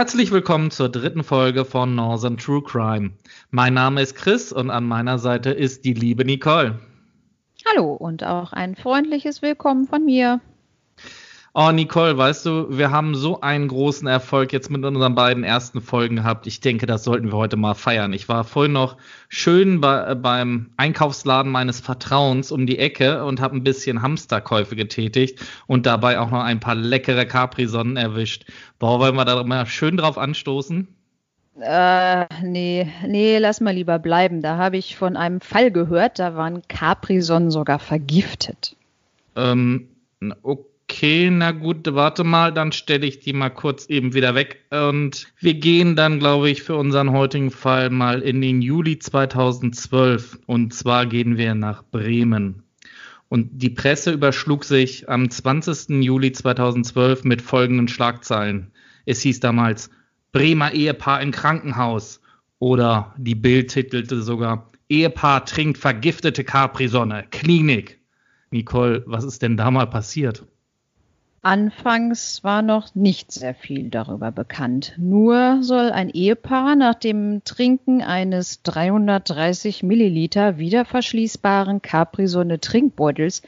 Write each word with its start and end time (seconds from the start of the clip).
Herzlich 0.00 0.32
willkommen 0.32 0.70
zur 0.70 0.88
dritten 0.88 1.22
Folge 1.22 1.66
von 1.66 1.94
Northern 1.94 2.38
True 2.38 2.62
Crime. 2.62 3.10
Mein 3.50 3.74
Name 3.74 4.00
ist 4.00 4.14
Chris 4.14 4.50
und 4.50 4.70
an 4.70 4.84
meiner 4.84 5.18
Seite 5.18 5.50
ist 5.50 5.84
die 5.84 5.92
liebe 5.92 6.24
Nicole. 6.24 6.78
Hallo 7.68 7.92
und 7.92 8.24
auch 8.24 8.54
ein 8.54 8.76
freundliches 8.76 9.42
Willkommen 9.42 9.86
von 9.86 10.06
mir. 10.06 10.40
Oh, 11.52 11.72
Nicole, 11.72 12.16
weißt 12.16 12.46
du, 12.46 12.78
wir 12.78 12.92
haben 12.92 13.16
so 13.16 13.40
einen 13.40 13.66
großen 13.66 14.06
Erfolg 14.06 14.52
jetzt 14.52 14.70
mit 14.70 14.84
unseren 14.84 15.16
beiden 15.16 15.42
ersten 15.42 15.80
Folgen 15.80 16.16
gehabt. 16.16 16.46
Ich 16.46 16.60
denke, 16.60 16.86
das 16.86 17.02
sollten 17.02 17.32
wir 17.32 17.38
heute 17.38 17.56
mal 17.56 17.74
feiern. 17.74 18.12
Ich 18.12 18.28
war 18.28 18.44
vorhin 18.44 18.72
noch 18.72 18.96
schön 19.28 19.80
bei, 19.80 20.14
beim 20.14 20.70
Einkaufsladen 20.76 21.50
meines 21.50 21.80
Vertrauens 21.80 22.52
um 22.52 22.66
die 22.66 22.78
Ecke 22.78 23.24
und 23.24 23.40
habe 23.40 23.56
ein 23.56 23.64
bisschen 23.64 24.00
Hamsterkäufe 24.00 24.76
getätigt 24.76 25.40
und 25.66 25.86
dabei 25.86 26.20
auch 26.20 26.30
noch 26.30 26.44
ein 26.44 26.60
paar 26.60 26.76
leckere 26.76 27.26
Capri-Sonnen 27.26 27.96
erwischt. 27.96 28.46
Boah, 28.78 29.00
wollen 29.00 29.16
wir 29.16 29.24
da 29.24 29.42
mal 29.42 29.66
schön 29.66 29.96
drauf 29.96 30.18
anstoßen? 30.18 30.86
Äh, 31.60 32.26
nee, 32.44 32.86
nee, 33.04 33.38
lass 33.38 33.60
mal 33.60 33.74
lieber 33.74 33.98
bleiben. 33.98 34.40
Da 34.40 34.56
habe 34.56 34.76
ich 34.76 34.94
von 34.94 35.16
einem 35.16 35.40
Fall 35.40 35.72
gehört, 35.72 36.20
da 36.20 36.36
waren 36.36 36.62
Capri-Sonnen 36.68 37.50
sogar 37.50 37.80
vergiftet. 37.80 38.76
Ähm, 39.34 39.88
okay 40.42 40.69
okay, 40.90 41.30
na 41.30 41.52
gut, 41.52 41.86
warte 41.94 42.24
mal, 42.24 42.52
dann 42.52 42.72
stelle 42.72 43.06
ich 43.06 43.20
die 43.20 43.32
mal 43.32 43.50
kurz 43.50 43.86
eben 43.86 44.12
wieder 44.12 44.34
weg. 44.34 44.64
Und 44.70 45.28
wir 45.38 45.54
gehen 45.54 45.94
dann, 45.94 46.18
glaube 46.18 46.50
ich, 46.50 46.64
für 46.64 46.74
unseren 46.74 47.12
heutigen 47.12 47.52
Fall 47.52 47.90
mal 47.90 48.20
in 48.22 48.40
den 48.40 48.60
Juli 48.60 48.98
2012. 48.98 50.40
Und 50.46 50.74
zwar 50.74 51.06
gehen 51.06 51.38
wir 51.38 51.54
nach 51.54 51.84
Bremen. 51.84 52.64
Und 53.28 53.62
die 53.62 53.70
Presse 53.70 54.10
überschlug 54.10 54.64
sich 54.64 55.08
am 55.08 55.30
20. 55.30 56.02
Juli 56.02 56.32
2012 56.32 57.22
mit 57.22 57.40
folgenden 57.40 57.86
Schlagzeilen. 57.86 58.72
Es 59.06 59.20
hieß 59.20 59.38
damals 59.38 59.90
Bremer 60.32 60.72
Ehepaar 60.72 61.22
im 61.22 61.30
Krankenhaus. 61.30 62.20
Oder 62.58 63.14
die 63.16 63.36
Bild 63.36 63.70
titelte 63.70 64.22
sogar 64.22 64.70
Ehepaar 64.88 65.44
trinkt 65.44 65.78
vergiftete 65.78 66.42
Capri-Sonne. 66.42 67.26
Klinik. 67.30 68.00
Nicole, 68.50 69.04
was 69.06 69.22
ist 69.22 69.42
denn 69.42 69.56
da 69.56 69.70
mal 69.70 69.86
passiert? 69.86 70.44
Anfangs 71.42 72.44
war 72.44 72.60
noch 72.60 72.94
nicht 72.94 73.32
sehr 73.32 73.54
viel 73.54 73.88
darüber 73.88 74.30
bekannt. 74.30 74.94
Nur 74.98 75.62
soll 75.62 75.90
ein 75.90 76.10
Ehepaar 76.10 76.76
nach 76.76 76.94
dem 76.94 77.42
Trinken 77.44 78.02
eines 78.02 78.62
330 78.62 79.82
Milliliter 79.82 80.58
wiederverschließbaren 80.58 81.80
Capri-Sonne 81.80 82.60
Trinkbeutels 82.60 83.40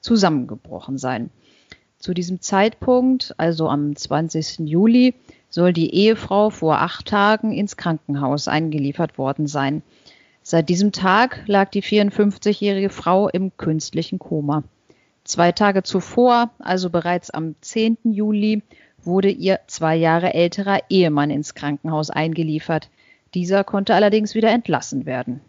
zusammengebrochen 0.00 0.96
sein. 0.96 1.30
Zu 1.98 2.14
diesem 2.14 2.40
Zeitpunkt, 2.40 3.34
also 3.36 3.68
am 3.68 3.96
20. 3.96 4.60
Juli, 4.60 5.14
soll 5.48 5.72
die 5.72 5.92
Ehefrau 5.92 6.50
vor 6.50 6.78
acht 6.78 7.08
Tagen 7.08 7.50
ins 7.50 7.76
Krankenhaus 7.76 8.46
eingeliefert 8.46 9.18
worden 9.18 9.48
sein. 9.48 9.82
Seit 10.44 10.68
diesem 10.68 10.92
Tag 10.92 11.42
lag 11.46 11.70
die 11.70 11.82
54-jährige 11.82 12.90
Frau 12.90 13.28
im 13.28 13.56
künstlichen 13.56 14.20
Koma. 14.20 14.62
Zwei 15.30 15.52
Tage 15.52 15.84
zuvor, 15.84 16.50
also 16.58 16.90
bereits 16.90 17.30
am 17.30 17.54
10. 17.60 17.98
Juli, 18.02 18.64
wurde 19.00 19.30
ihr 19.30 19.60
zwei 19.68 19.94
Jahre 19.94 20.34
älterer 20.34 20.80
Ehemann 20.88 21.30
ins 21.30 21.54
Krankenhaus 21.54 22.10
eingeliefert. 22.10 22.90
Dieser 23.34 23.62
konnte 23.62 23.94
allerdings 23.94 24.34
wieder 24.34 24.50
entlassen 24.50 25.06
werden. 25.06 25.40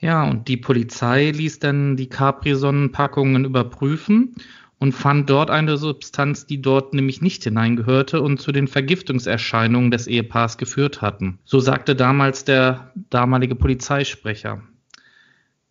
Ja, 0.00 0.28
und 0.28 0.48
die 0.48 0.58
Polizei 0.58 1.30
ließ 1.30 1.60
dann 1.60 1.96
die 1.96 2.10
Capri-Sonnenpackungen 2.10 3.46
überprüfen 3.46 4.34
und 4.78 4.92
fand 4.92 5.30
dort 5.30 5.48
eine 5.48 5.78
Substanz, 5.78 6.44
die 6.44 6.60
dort 6.60 6.92
nämlich 6.92 7.22
nicht 7.22 7.44
hineingehörte 7.44 8.20
und 8.20 8.38
zu 8.38 8.52
den 8.52 8.68
Vergiftungserscheinungen 8.68 9.90
des 9.90 10.06
Ehepaars 10.06 10.58
geführt 10.58 11.00
hatten. 11.00 11.38
So 11.46 11.58
sagte 11.58 11.96
damals 11.96 12.44
der 12.44 12.92
damalige 13.08 13.54
Polizeisprecher. 13.54 14.60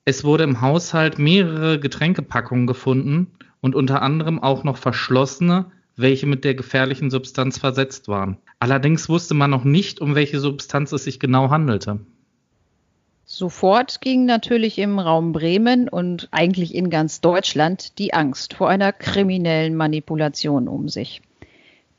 Es 0.04 0.24
wurde 0.24 0.44
im 0.44 0.62
Haushalt 0.62 1.20
mehrere 1.20 1.80
Getränkepackungen 1.80 2.66
gefunden 2.66 3.28
und 3.62 3.76
unter 3.76 4.02
anderem 4.02 4.42
auch 4.42 4.64
noch 4.64 4.78
verschlossene, 4.78 5.72
welche 5.96 6.26
mit 6.26 6.44
der 6.44 6.56
gefährlichen 6.56 7.12
Substanz 7.12 7.60
versetzt 7.60 8.08
waren. 8.08 8.38
Allerdings 8.60 9.10
wusste 9.10 9.36
man 9.36 9.52
noch 9.52 9.64
nicht, 9.64 10.02
um 10.02 10.16
welche 10.16 10.40
Substanz 10.40 10.92
es 10.92 11.04
sich 11.04 11.20
genau 11.20 11.50
handelte. 11.52 12.00
Sofort 13.26 14.02
ging 14.02 14.26
natürlich 14.26 14.80
im 14.80 15.00
Raum 15.00 15.32
Bremen 15.32 15.88
und 15.88 16.28
eigentlich 16.32 16.76
in 16.76 16.90
ganz 16.90 17.22
Deutschland 17.22 17.98
die 18.00 18.14
Angst 18.14 18.56
vor 18.56 18.70
einer 18.70 18.92
kriminellen 18.92 19.76
Manipulation 19.76 20.68
um 20.68 20.90
sich. 20.90 21.22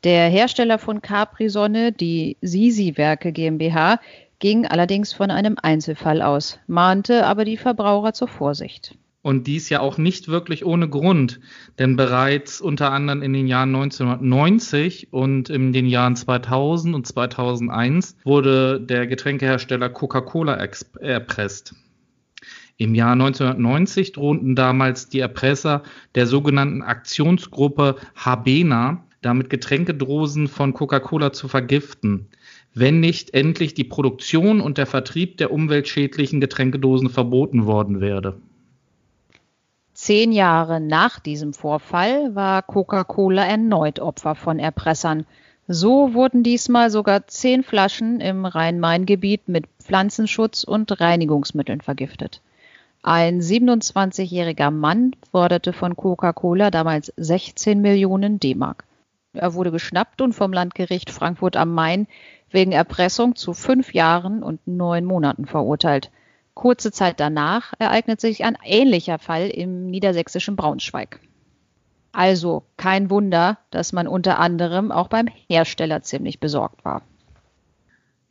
Der 0.03 0.27
Hersteller 0.29 0.77
von 0.77 1.01
Capri-Sonne, 1.01 1.93
die 1.93 2.35
Sisi-Werke 2.41 3.31
GmbH, 3.31 3.99
ging 4.43 4.65
allerdings 4.65 5.13
von 5.13 5.31
einem 5.31 5.55
Einzelfall 5.61 6.21
aus, 6.21 6.59
mahnte 6.67 7.25
aber 7.25 7.45
die 7.45 7.55
Verbraucher 7.55 8.11
zur 8.11 8.27
Vorsicht. 8.27 8.97
Und 9.21 9.47
dies 9.47 9.69
ja 9.69 9.79
auch 9.79 9.97
nicht 9.97 10.27
wirklich 10.27 10.65
ohne 10.65 10.89
Grund, 10.89 11.39
denn 11.79 11.95
bereits 11.95 12.59
unter 12.59 12.91
anderem 12.91 13.21
in 13.21 13.31
den 13.31 13.47
Jahren 13.47 13.73
1990 13.73 15.13
und 15.13 15.49
in 15.49 15.71
den 15.71 15.85
Jahren 15.85 16.17
2000 16.17 16.93
und 16.93 17.07
2001 17.07 18.17
wurde 18.25 18.81
der 18.81 19.07
Getränkehersteller 19.07 19.87
Coca-Cola 19.87 20.61
erpresst. 20.99 21.73
Im 22.75 22.95
Jahr 22.95 23.13
1990 23.13 24.11
drohten 24.11 24.57
damals 24.57 25.07
die 25.07 25.21
Erpresser 25.21 25.83
der 26.15 26.27
sogenannten 26.27 26.81
Aktionsgruppe 26.81 27.95
Habena 28.13 29.05
damit 29.21 29.49
Getränkedrosen 29.49 30.49
von 30.49 30.73
Coca-Cola 30.73 31.31
zu 31.31 31.47
vergiften 31.47 32.27
wenn 32.73 32.99
nicht 32.99 33.33
endlich 33.33 33.73
die 33.73 33.83
Produktion 33.83 34.61
und 34.61 34.77
der 34.77 34.87
Vertrieb 34.87 35.37
der 35.37 35.51
umweltschädlichen 35.51 36.41
Getränkedosen 36.41 37.09
verboten 37.09 37.65
worden 37.65 38.01
wäre. 38.01 38.37
Zehn 39.93 40.31
Jahre 40.31 40.81
nach 40.81 41.19
diesem 41.19 41.53
Vorfall 41.53 42.33
war 42.35 42.63
Coca-Cola 42.63 43.45
erneut 43.45 43.99
Opfer 43.99 44.33
von 44.33 44.57
Erpressern. 44.57 45.25
So 45.67 46.13
wurden 46.13 46.43
diesmal 46.43 46.89
sogar 46.89 47.27
zehn 47.27 47.63
Flaschen 47.63 48.19
im 48.19 48.45
Rhein-Main-Gebiet 48.45 49.47
mit 49.47 49.65
Pflanzenschutz 49.81 50.63
und 50.63 50.99
Reinigungsmitteln 50.99 51.81
vergiftet. 51.81 52.41
Ein 53.03 53.41
27-jähriger 53.41 54.71
Mann 54.71 55.15
forderte 55.31 55.73
von 55.73 55.95
Coca-Cola 55.95 56.71
damals 56.71 57.13
16 57.17 57.79
Millionen 57.79 58.39
D-Mark. 58.39 58.85
Er 59.33 59.53
wurde 59.53 59.71
geschnappt 59.71 60.21
und 60.21 60.33
vom 60.33 60.53
Landgericht 60.53 61.11
Frankfurt 61.11 61.55
am 61.55 61.73
Main 61.73 62.07
wegen 62.53 62.71
Erpressung 62.71 63.35
zu 63.35 63.53
fünf 63.53 63.93
Jahren 63.93 64.43
und 64.43 64.65
neun 64.65 65.05
Monaten 65.05 65.45
verurteilt. 65.45 66.11
Kurze 66.53 66.91
Zeit 66.91 67.19
danach 67.19 67.73
ereignet 67.79 68.21
sich 68.21 68.45
ein 68.45 68.57
ähnlicher 68.63 69.19
Fall 69.19 69.49
im 69.49 69.87
niedersächsischen 69.87 70.55
Braunschweig. 70.55 71.19
Also 72.11 72.63
kein 72.77 73.09
Wunder, 73.09 73.57
dass 73.71 73.91
man 73.91 74.07
unter 74.07 74.39
anderem 74.39 74.91
auch 74.91 75.07
beim 75.07 75.27
Hersteller 75.49 76.03
ziemlich 76.03 76.39
besorgt 76.39 76.85
war. 76.85 77.01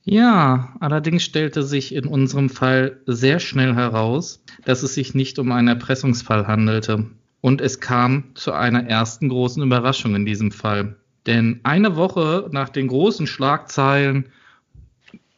Ja, 0.05 0.75
allerdings 0.81 1.25
stellte 1.25 1.63
sich 1.63 1.95
in 1.95 2.07
unserem 2.07 2.49
Fall 2.49 3.01
sehr 3.07 3.41
schnell 3.41 3.75
heraus, 3.75 4.45
dass 4.65 4.83
es 4.83 4.95
sich 4.95 5.15
nicht 5.15 5.39
um 5.39 5.53
einen 5.53 5.69
Erpressungsfall 5.69 6.47
handelte. 6.47 7.07
Und 7.41 7.61
es 7.61 7.81
kam 7.81 8.35
zu 8.35 8.53
einer 8.53 8.89
ersten 8.89 9.29
großen 9.29 9.63
Überraschung 9.63 10.15
in 10.15 10.27
diesem 10.27 10.53
Fall. 10.53 10.97
Denn 11.27 11.61
eine 11.63 11.97
Woche 11.97 12.49
nach 12.51 12.69
den 12.69 12.89
großen 12.89 13.27
Schlagzeilen, 13.27 14.27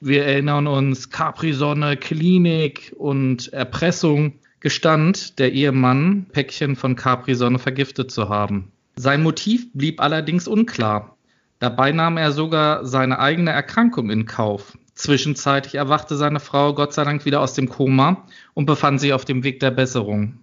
wir 0.01 0.25
erinnern 0.25 0.67
uns, 0.67 1.11
Capri-Sonne, 1.11 1.97
Klinik 1.97 2.93
und 2.97 3.53
Erpressung, 3.53 4.35
gestand 4.61 5.39
der 5.39 5.53
Ehemann, 5.53 6.27
Päckchen 6.33 6.77
von 6.77 6.97
Capri-Sonne 6.97 7.59
vergiftet 7.59 8.11
zu 8.11 8.29
haben. 8.29 8.73
Sein 8.97 9.23
Motiv 9.23 9.67
blieb 9.73 10.01
allerdings 10.01 10.49
unklar. 10.49 11.17
Dabei 11.59 11.93
nahm 11.93 12.17
er 12.17 12.33
sogar 12.33 12.87
seine 12.87 13.19
eigene 13.19 13.51
Erkrankung 13.51 14.11
in 14.11 14.27
Kauf. 14.27 14.77
Zwischenzeitlich 14.95 15.75
erwachte 15.75 16.17
seine 16.17 16.41
Frau 16.41 16.75
Gott 16.75 16.93
sei 16.93 17.05
Dank 17.05 17.25
wieder 17.25 17.41
aus 17.41 17.55
dem 17.55 17.69
Koma 17.69 18.27
und 18.55 18.67
befand 18.67 19.01
sich 19.01 19.13
auf 19.13 19.25
dem 19.25 19.43
Weg 19.43 19.61
der 19.61 19.71
Besserung. 19.71 20.39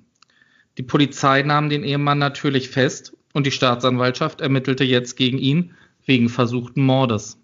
Die 0.77 0.83
Polizei 0.83 1.41
nahm 1.41 1.69
den 1.69 1.83
Ehemann 1.83 2.17
natürlich 2.17 2.69
fest 2.69 3.15
und 3.33 3.45
die 3.45 3.51
Staatsanwaltschaft 3.51 4.41
ermittelte 4.41 4.83
jetzt 4.83 5.15
gegen 5.15 5.37
ihn 5.37 5.71
wegen 6.05 6.29
versuchten 6.29 6.83
Mordes. 6.83 7.37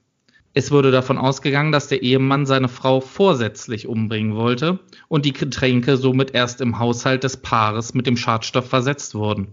Es 0.54 0.72
wurde 0.72 0.90
davon 0.90 1.20
ausgegangen, 1.20 1.72
dass 1.72 1.88
der 1.88 2.02
Ehemann 2.02 2.48
seine 2.48 2.68
Frau 2.68 3.00
vorsätzlich 3.00 3.88
umbringen 3.88 4.36
wollte 4.36 4.80
und 5.08 5.26
die 5.26 5.34
Getränke 5.34 5.98
somit 5.98 6.34
erst 6.34 6.62
im 6.62 6.80
Haushalt 6.80 7.24
des 7.24 7.38
Paares 7.38 7.94
mit 7.94 8.08
dem 8.08 8.18
Schadstoff 8.18 8.68
versetzt 8.68 9.14
wurden. 9.14 9.50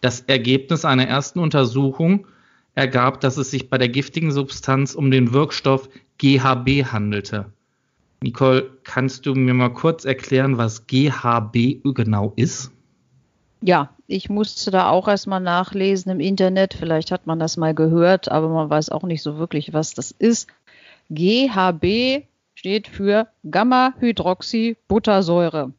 Das 0.00 0.20
Ergebnis 0.22 0.86
einer 0.86 1.06
ersten 1.06 1.38
Untersuchung 1.40 2.26
ergab, 2.74 3.20
dass 3.20 3.36
es 3.36 3.50
sich 3.50 3.68
bei 3.68 3.76
der 3.76 3.90
giftigen 3.90 4.30
Substanz 4.30 4.94
um 4.94 5.10
den 5.10 5.32
Wirkstoff 5.32 5.90
GHB 6.16 6.84
handelte. 6.92 7.52
Nicole, 8.22 8.70
kannst 8.84 9.26
du 9.26 9.34
mir 9.34 9.54
mal 9.54 9.68
kurz 9.68 10.04
erklären, 10.04 10.56
was 10.56 10.86
GHB 10.86 11.82
genau 11.94 12.32
ist? 12.36 12.72
Ja, 13.60 13.90
Ich 14.10 14.30
musste 14.30 14.70
da 14.70 14.88
auch 14.88 15.06
erstmal 15.06 15.40
nachlesen 15.40 16.10
im 16.10 16.18
Internet. 16.18 16.72
Vielleicht 16.72 17.12
hat 17.12 17.26
man 17.26 17.38
das 17.38 17.58
mal 17.58 17.74
gehört, 17.74 18.30
aber 18.30 18.48
man 18.48 18.70
weiß 18.70 18.88
auch 18.88 19.02
nicht 19.02 19.22
so 19.22 19.36
wirklich, 19.36 19.74
was 19.74 19.92
das 19.92 20.12
ist. 20.12 20.48
GHB 21.10 22.22
steht 22.54 22.88
für 22.88 23.28
Gamma-Hydroxybuttersäure. 23.50 25.74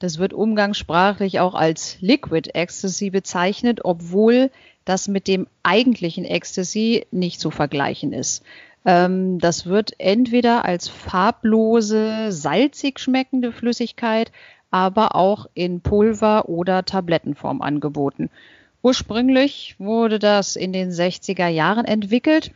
Das 0.00 0.18
wird 0.18 0.32
umgangssprachlich 0.32 1.38
auch 1.38 1.54
als 1.54 1.98
Liquid 2.00 2.50
Ecstasy 2.54 3.10
bezeichnet, 3.10 3.84
obwohl 3.84 4.50
das 4.84 5.06
mit 5.06 5.28
dem 5.28 5.46
eigentlichen 5.62 6.24
Ecstasy 6.24 7.06
nicht 7.12 7.38
zu 7.38 7.52
vergleichen 7.52 8.12
ist. 8.12 8.42
Ähm, 8.84 9.38
das 9.38 9.66
wird 9.66 9.92
entweder 9.98 10.64
als 10.64 10.88
farblose, 10.88 12.32
salzig 12.32 12.98
schmeckende 12.98 13.52
Flüssigkeit, 13.52 14.32
aber 14.74 15.14
auch 15.14 15.46
in 15.54 15.82
Pulver- 15.82 16.48
oder 16.48 16.84
Tablettenform 16.84 17.62
angeboten. 17.62 18.28
Ursprünglich 18.82 19.76
wurde 19.78 20.18
das 20.18 20.56
in 20.56 20.72
den 20.72 20.90
60er 20.90 21.46
Jahren 21.46 21.84
entwickelt 21.84 22.50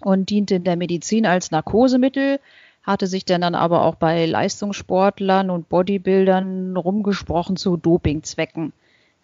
und 0.00 0.30
diente 0.30 0.54
in 0.54 0.64
der 0.64 0.76
Medizin 0.76 1.26
als 1.26 1.50
Narkosemittel, 1.50 2.40
hatte 2.82 3.06
sich 3.06 3.26
dann, 3.26 3.54
aber 3.54 3.84
auch 3.84 3.96
bei 3.96 4.24
Leistungssportlern 4.24 5.50
und 5.50 5.68
Bodybuildern 5.68 6.74
rumgesprochen 6.74 7.58
zu 7.58 7.76
Dopingzwecken. 7.76 8.72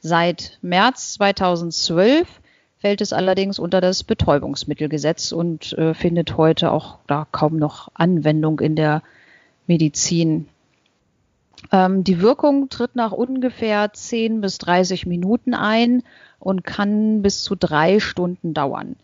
Seit 0.01 0.59
März 0.61 1.15
2012 1.15 2.29
fällt 2.77 3.01
es 3.01 3.15
allerdings 3.15 3.59
unter 3.59 3.81
das 3.81 4.05
Betäubungsmittelgesetz 4.05 5.33
und 5.33 5.73
äh, 5.79 5.95
findet 5.95 6.37
heute 6.37 6.73
auch 6.73 6.99
da 7.07 7.27
kaum 7.33 7.57
noch 7.57 7.89
Anwendung 7.95 8.61
in 8.61 8.77
der 8.77 9.03
Medizin. 9.67 10.47
Ähm, 11.73 12.05
die 12.05 12.21
Wirkung 12.21 12.69
tritt 12.69 12.97
nach 12.97 13.13
ungefähr 13.13 13.93
10 13.93 14.41
bis 14.41 14.59
30 14.59 15.07
Minuten 15.07 15.55
ein 15.55 16.03
und 16.39 16.65
kann 16.65 17.23
bis 17.23 17.43
zu 17.43 17.57
drei 17.57 18.01
Stunden 18.01 18.55
dauern. 18.55 18.97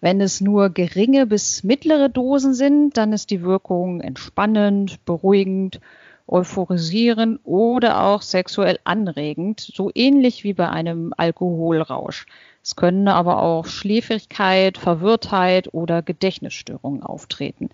Wenn 0.00 0.20
es 0.20 0.40
nur 0.40 0.70
geringe 0.70 1.26
bis 1.26 1.64
mittlere 1.64 2.08
Dosen 2.08 2.54
sind, 2.54 2.96
dann 2.96 3.12
ist 3.12 3.30
die 3.30 3.42
Wirkung 3.42 4.00
entspannend, 4.00 5.04
beruhigend, 5.04 5.80
euphorisierend 6.26 7.40
oder 7.44 8.02
auch 8.02 8.22
sexuell 8.22 8.78
anregend, 8.84 9.60
so 9.60 9.90
ähnlich 9.94 10.44
wie 10.44 10.54
bei 10.54 10.68
einem 10.68 11.14
Alkoholrausch. 11.16 12.26
Es 12.62 12.76
können 12.76 13.08
aber 13.08 13.42
auch 13.42 13.66
Schläfrigkeit, 13.66 14.76
Verwirrtheit 14.76 15.72
oder 15.72 16.02
Gedächtnisstörungen 16.02 17.02
auftreten. 17.02 17.70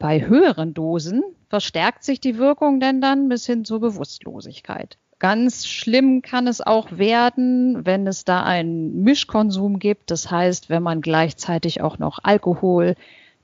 Bei 0.00 0.26
höheren 0.26 0.72
Dosen 0.72 1.22
verstärkt 1.50 2.04
sich 2.04 2.20
die 2.20 2.38
Wirkung 2.38 2.80
denn 2.80 3.02
dann 3.02 3.28
bis 3.28 3.44
hin 3.44 3.66
zur 3.66 3.80
Bewusstlosigkeit. 3.80 4.96
Ganz 5.18 5.66
schlimm 5.66 6.22
kann 6.22 6.46
es 6.46 6.62
auch 6.62 6.90
werden, 6.92 7.84
wenn 7.84 8.06
es 8.06 8.24
da 8.24 8.42
einen 8.42 9.02
Mischkonsum 9.02 9.78
gibt. 9.78 10.10
Das 10.10 10.30
heißt, 10.30 10.70
wenn 10.70 10.82
man 10.82 11.02
gleichzeitig 11.02 11.82
auch 11.82 11.98
noch 11.98 12.18
Alkohol, 12.22 12.94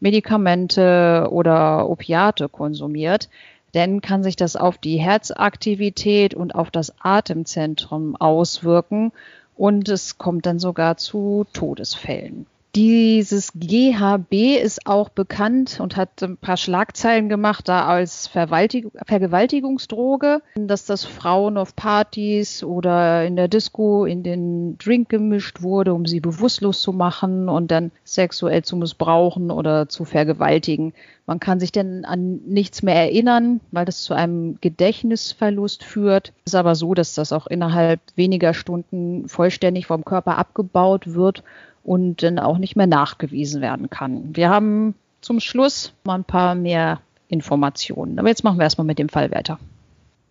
Medikamente 0.00 1.28
oder 1.30 1.90
Opiate 1.90 2.48
konsumiert, 2.48 3.28
dann 3.72 4.00
kann 4.00 4.22
sich 4.22 4.36
das 4.36 4.56
auf 4.56 4.78
die 4.78 4.96
Herzaktivität 4.96 6.32
und 6.32 6.54
auf 6.54 6.70
das 6.70 6.94
Atemzentrum 7.00 8.16
auswirken 8.16 9.12
und 9.56 9.90
es 9.90 10.16
kommt 10.16 10.46
dann 10.46 10.58
sogar 10.58 10.96
zu 10.96 11.44
Todesfällen. 11.52 12.46
Dieses 12.76 13.52
GHB 13.54 14.60
ist 14.62 14.86
auch 14.86 15.08
bekannt 15.08 15.80
und 15.80 15.96
hat 15.96 16.22
ein 16.22 16.36
paar 16.36 16.58
Schlagzeilen 16.58 17.30
gemacht, 17.30 17.70
da 17.70 17.86
als 17.86 18.26
Vergewaltigungsdroge, 18.26 20.42
dass 20.56 20.84
das 20.84 21.06
Frauen 21.06 21.56
auf 21.56 21.74
Partys 21.74 22.62
oder 22.62 23.24
in 23.24 23.34
der 23.34 23.48
Disco 23.48 24.04
in 24.04 24.22
den 24.22 24.76
Drink 24.76 25.08
gemischt 25.08 25.62
wurde, 25.62 25.94
um 25.94 26.04
sie 26.04 26.20
bewusstlos 26.20 26.82
zu 26.82 26.92
machen 26.92 27.48
und 27.48 27.70
dann 27.70 27.92
sexuell 28.04 28.62
zu 28.62 28.76
missbrauchen 28.76 29.50
oder 29.50 29.88
zu 29.88 30.04
vergewaltigen. 30.04 30.92
Man 31.24 31.40
kann 31.40 31.60
sich 31.60 31.72
denn 31.72 32.04
an 32.04 32.40
nichts 32.46 32.82
mehr 32.82 32.96
erinnern, 32.96 33.62
weil 33.70 33.86
das 33.86 34.02
zu 34.02 34.12
einem 34.12 34.58
Gedächtnisverlust 34.60 35.82
führt. 35.82 36.34
Es 36.44 36.52
ist 36.52 36.56
aber 36.56 36.74
so, 36.74 36.92
dass 36.92 37.14
das 37.14 37.32
auch 37.32 37.46
innerhalb 37.46 38.00
weniger 38.16 38.52
Stunden 38.52 39.30
vollständig 39.30 39.86
vom 39.86 40.04
Körper 40.04 40.36
abgebaut 40.36 41.14
wird 41.14 41.42
und 41.86 42.24
dann 42.24 42.40
auch 42.40 42.58
nicht 42.58 42.74
mehr 42.74 42.88
nachgewiesen 42.88 43.62
werden 43.62 43.88
kann. 43.88 44.34
Wir 44.34 44.50
haben 44.50 44.94
zum 45.20 45.38
Schluss 45.38 45.92
mal 46.04 46.16
ein 46.16 46.24
paar 46.24 46.56
mehr 46.56 47.00
Informationen. 47.28 48.18
Aber 48.18 48.28
jetzt 48.28 48.42
machen 48.42 48.58
wir 48.58 48.64
erstmal 48.64 48.86
mit 48.86 48.98
dem 48.98 49.08
Fall 49.08 49.30
weiter. 49.30 49.58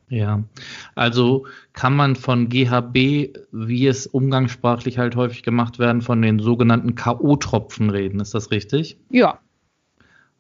Ja, 0.10 0.44
also 0.94 1.48
kann 1.74 1.96
man 1.96 2.16
von 2.16 2.50
GHB, 2.50 3.38
wie 3.52 3.88
es 3.88 4.06
umgangssprachlich 4.06 4.98
halt 4.98 5.16
häufig 5.16 5.44
gemacht 5.44 5.80
werden, 5.80 6.02
von 6.02 6.22
den 6.22 6.40
sogenannten 6.40 6.94
K.O.-Tropfen 6.94 7.90
reden. 7.90 8.20
Ist 8.20 8.36
das 8.36 8.52
richtig? 8.52 8.98
Ja. 9.10 9.40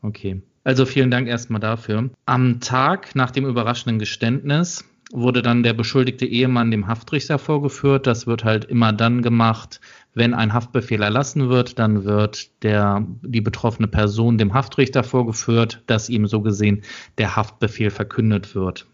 Okay. 0.01 0.41
Also 0.65 0.85
vielen 0.85 1.12
Dank 1.12 1.27
erstmal 1.27 1.62
dafür. 1.62 2.09
Am 2.25 2.59
Tag 2.59 3.15
nach 3.15 3.31
dem 3.31 3.45
überraschenden 3.45 4.00
Geständnis 4.00 4.83
wurde 5.12 5.41
dann 5.41 5.63
der 5.63 5.73
beschuldigte 5.73 6.25
Ehemann 6.25 6.71
dem 6.71 6.88
Haftrichter 6.88 7.39
vorgeführt. 7.39 8.06
Das 8.06 8.27
wird 8.27 8.44
halt 8.44 8.65
immer 8.65 8.91
dann 8.91 9.21
gemacht, 9.21 9.79
wenn 10.15 10.33
ein 10.33 10.53
Haftbefehl 10.53 11.03
erlassen 11.03 11.50
wird, 11.50 11.77
dann 11.77 12.06
wird 12.06 12.63
der, 12.63 13.06
die 13.21 13.41
betroffene 13.41 13.88
Person 13.88 14.38
dem 14.38 14.53
Haftrichter 14.53 15.03
vorgeführt, 15.03 15.83
dass 15.88 16.09
ihm 16.09 16.25
so 16.25 16.41
gesehen 16.41 16.81
der 17.17 17.35
Haftbefehl 17.35 17.91
verkündet 17.91 18.56
wird. 18.56 18.88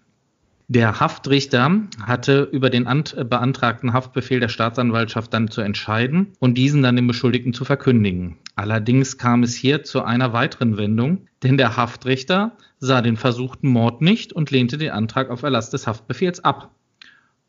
Der 0.68 1.02
Haftrichter 1.02 1.82
hatte 2.02 2.44
über 2.44 2.70
den 2.70 2.86
beantragten 2.86 3.92
Haftbefehl 3.92 4.40
der 4.40 4.48
Staatsanwaltschaft 4.48 5.34
dann 5.34 5.50
zu 5.50 5.60
entscheiden 5.60 6.28
und 6.40 6.58
diesen 6.58 6.82
dann 6.82 6.96
dem 6.96 7.08
Beschuldigten 7.08 7.54
zu 7.54 7.66
verkündigen. 7.66 8.38
Allerdings 8.56 9.18
kam 9.18 9.44
es 9.44 9.54
hier 9.54 9.84
zu 9.84 10.04
einer 10.04 10.32
weiteren 10.32 10.78
Wendung, 10.78 11.28
denn 11.44 11.58
der 11.58 11.76
Haftrichter 11.76 12.54
sah 12.80 13.02
den 13.02 13.18
versuchten 13.18 13.68
Mord 13.68 14.02
nicht 14.02 14.32
und 14.32 14.50
lehnte 14.50 14.78
den 14.78 14.92
Antrag 14.92 15.30
auf 15.30 15.44
Erlass 15.44 15.72
des 15.72 15.88
Haftbefehls 15.88 16.42
ab, 16.42 16.72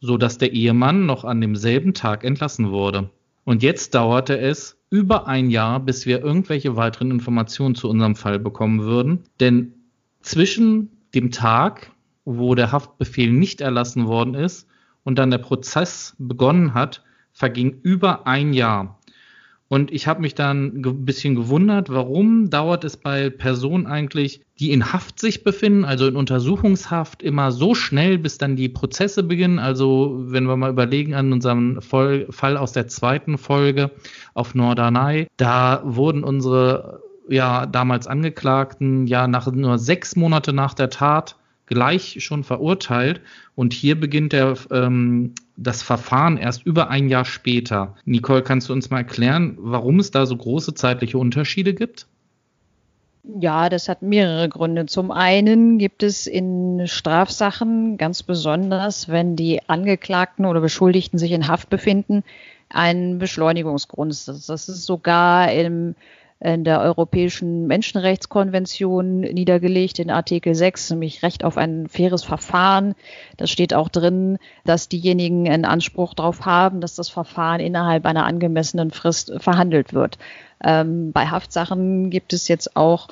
so 0.00 0.16
dass 0.16 0.38
der 0.38 0.52
Ehemann 0.52 1.06
noch 1.06 1.24
an 1.24 1.40
demselben 1.40 1.94
Tag 1.94 2.24
entlassen 2.24 2.72
wurde. 2.72 3.08
Und 3.44 3.62
jetzt 3.62 3.94
dauerte 3.94 4.38
es 4.38 4.78
über 4.90 5.26
ein 5.26 5.50
Jahr, 5.50 5.80
bis 5.80 6.06
wir 6.06 6.22
irgendwelche 6.22 6.76
weiteren 6.76 7.10
Informationen 7.10 7.74
zu 7.74 7.88
unserem 7.88 8.14
Fall 8.14 8.38
bekommen 8.38 8.82
würden. 8.82 9.24
Denn 9.40 9.72
zwischen 10.20 10.90
dem 11.14 11.30
Tag, 11.30 11.90
wo 12.24 12.54
der 12.54 12.72
Haftbefehl 12.72 13.32
nicht 13.32 13.60
erlassen 13.60 14.06
worden 14.06 14.34
ist 14.34 14.68
und 15.02 15.18
dann 15.18 15.30
der 15.30 15.38
Prozess 15.38 16.14
begonnen 16.18 16.74
hat, 16.74 17.02
verging 17.32 17.80
über 17.82 18.26
ein 18.26 18.52
Jahr. 18.52 19.00
Und 19.72 19.90
ich 19.90 20.06
habe 20.06 20.20
mich 20.20 20.34
dann 20.34 20.82
ein 20.84 21.06
bisschen 21.06 21.34
gewundert, 21.34 21.88
warum 21.88 22.50
dauert 22.50 22.84
es 22.84 22.98
bei 22.98 23.30
Personen 23.30 23.86
eigentlich, 23.86 24.42
die 24.60 24.70
in 24.70 24.92
Haft 24.92 25.18
sich 25.18 25.44
befinden, 25.44 25.86
also 25.86 26.06
in 26.06 26.14
Untersuchungshaft, 26.14 27.22
immer 27.22 27.52
so 27.52 27.74
schnell, 27.74 28.18
bis 28.18 28.36
dann 28.36 28.54
die 28.54 28.68
Prozesse 28.68 29.22
beginnen. 29.22 29.58
Also 29.58 30.24
wenn 30.26 30.44
wir 30.44 30.58
mal 30.58 30.68
überlegen 30.68 31.14
an 31.14 31.32
unserem 31.32 31.80
Fall 31.80 32.58
aus 32.58 32.72
der 32.72 32.88
zweiten 32.88 33.38
Folge 33.38 33.92
auf 34.34 34.54
Norderney, 34.54 35.28
da 35.38 35.80
wurden 35.86 36.22
unsere 36.22 37.00
ja 37.30 37.64
damals 37.64 38.06
Angeklagten 38.06 39.06
ja 39.06 39.26
nach 39.26 39.50
nur 39.50 39.78
sechs 39.78 40.16
Monate 40.16 40.52
nach 40.52 40.74
der 40.74 40.90
Tat 40.90 41.36
gleich 41.66 42.16
schon 42.20 42.44
verurteilt. 42.44 43.20
Und 43.54 43.72
hier 43.72 43.98
beginnt 43.98 44.32
der, 44.32 44.56
ähm, 44.70 45.34
das 45.56 45.82
Verfahren 45.82 46.36
erst 46.36 46.64
über 46.66 46.90
ein 46.90 47.08
Jahr 47.08 47.24
später. 47.24 47.96
Nicole, 48.04 48.42
kannst 48.42 48.68
du 48.68 48.72
uns 48.72 48.90
mal 48.90 48.98
erklären, 48.98 49.56
warum 49.58 49.98
es 50.00 50.10
da 50.10 50.26
so 50.26 50.36
große 50.36 50.74
zeitliche 50.74 51.18
Unterschiede 51.18 51.74
gibt? 51.74 52.06
Ja, 53.24 53.68
das 53.68 53.88
hat 53.88 54.02
mehrere 54.02 54.48
Gründe. 54.48 54.86
Zum 54.86 55.12
einen 55.12 55.78
gibt 55.78 56.02
es 56.02 56.26
in 56.26 56.88
Strafsachen 56.88 57.96
ganz 57.96 58.24
besonders, 58.24 59.08
wenn 59.08 59.36
die 59.36 59.60
Angeklagten 59.68 60.44
oder 60.44 60.60
Beschuldigten 60.60 61.20
sich 61.20 61.30
in 61.30 61.46
Haft 61.46 61.70
befinden, 61.70 62.24
einen 62.68 63.18
Beschleunigungsgrund. 63.18 64.10
Das 64.26 64.48
ist 64.48 64.84
sogar 64.84 65.52
im 65.52 65.94
in 66.44 66.64
der 66.64 66.80
Europäischen 66.80 67.68
Menschenrechtskonvention 67.68 69.20
niedergelegt, 69.20 70.00
in 70.00 70.10
Artikel 70.10 70.56
6, 70.56 70.90
nämlich 70.90 71.22
Recht 71.22 71.44
auf 71.44 71.56
ein 71.56 71.88
faires 71.88 72.24
Verfahren. 72.24 72.94
Da 73.36 73.46
steht 73.46 73.74
auch 73.74 73.88
drin, 73.88 74.38
dass 74.64 74.88
diejenigen 74.88 75.48
einen 75.48 75.64
Anspruch 75.64 76.14
darauf 76.14 76.44
haben, 76.44 76.80
dass 76.80 76.96
das 76.96 77.08
Verfahren 77.08 77.60
innerhalb 77.60 78.06
einer 78.06 78.26
angemessenen 78.26 78.90
Frist 78.90 79.32
verhandelt 79.38 79.94
wird. 79.94 80.18
Ähm, 80.64 81.12
bei 81.12 81.26
Haftsachen 81.26 82.10
gibt 82.10 82.32
es 82.32 82.48
jetzt 82.48 82.76
auch 82.76 83.06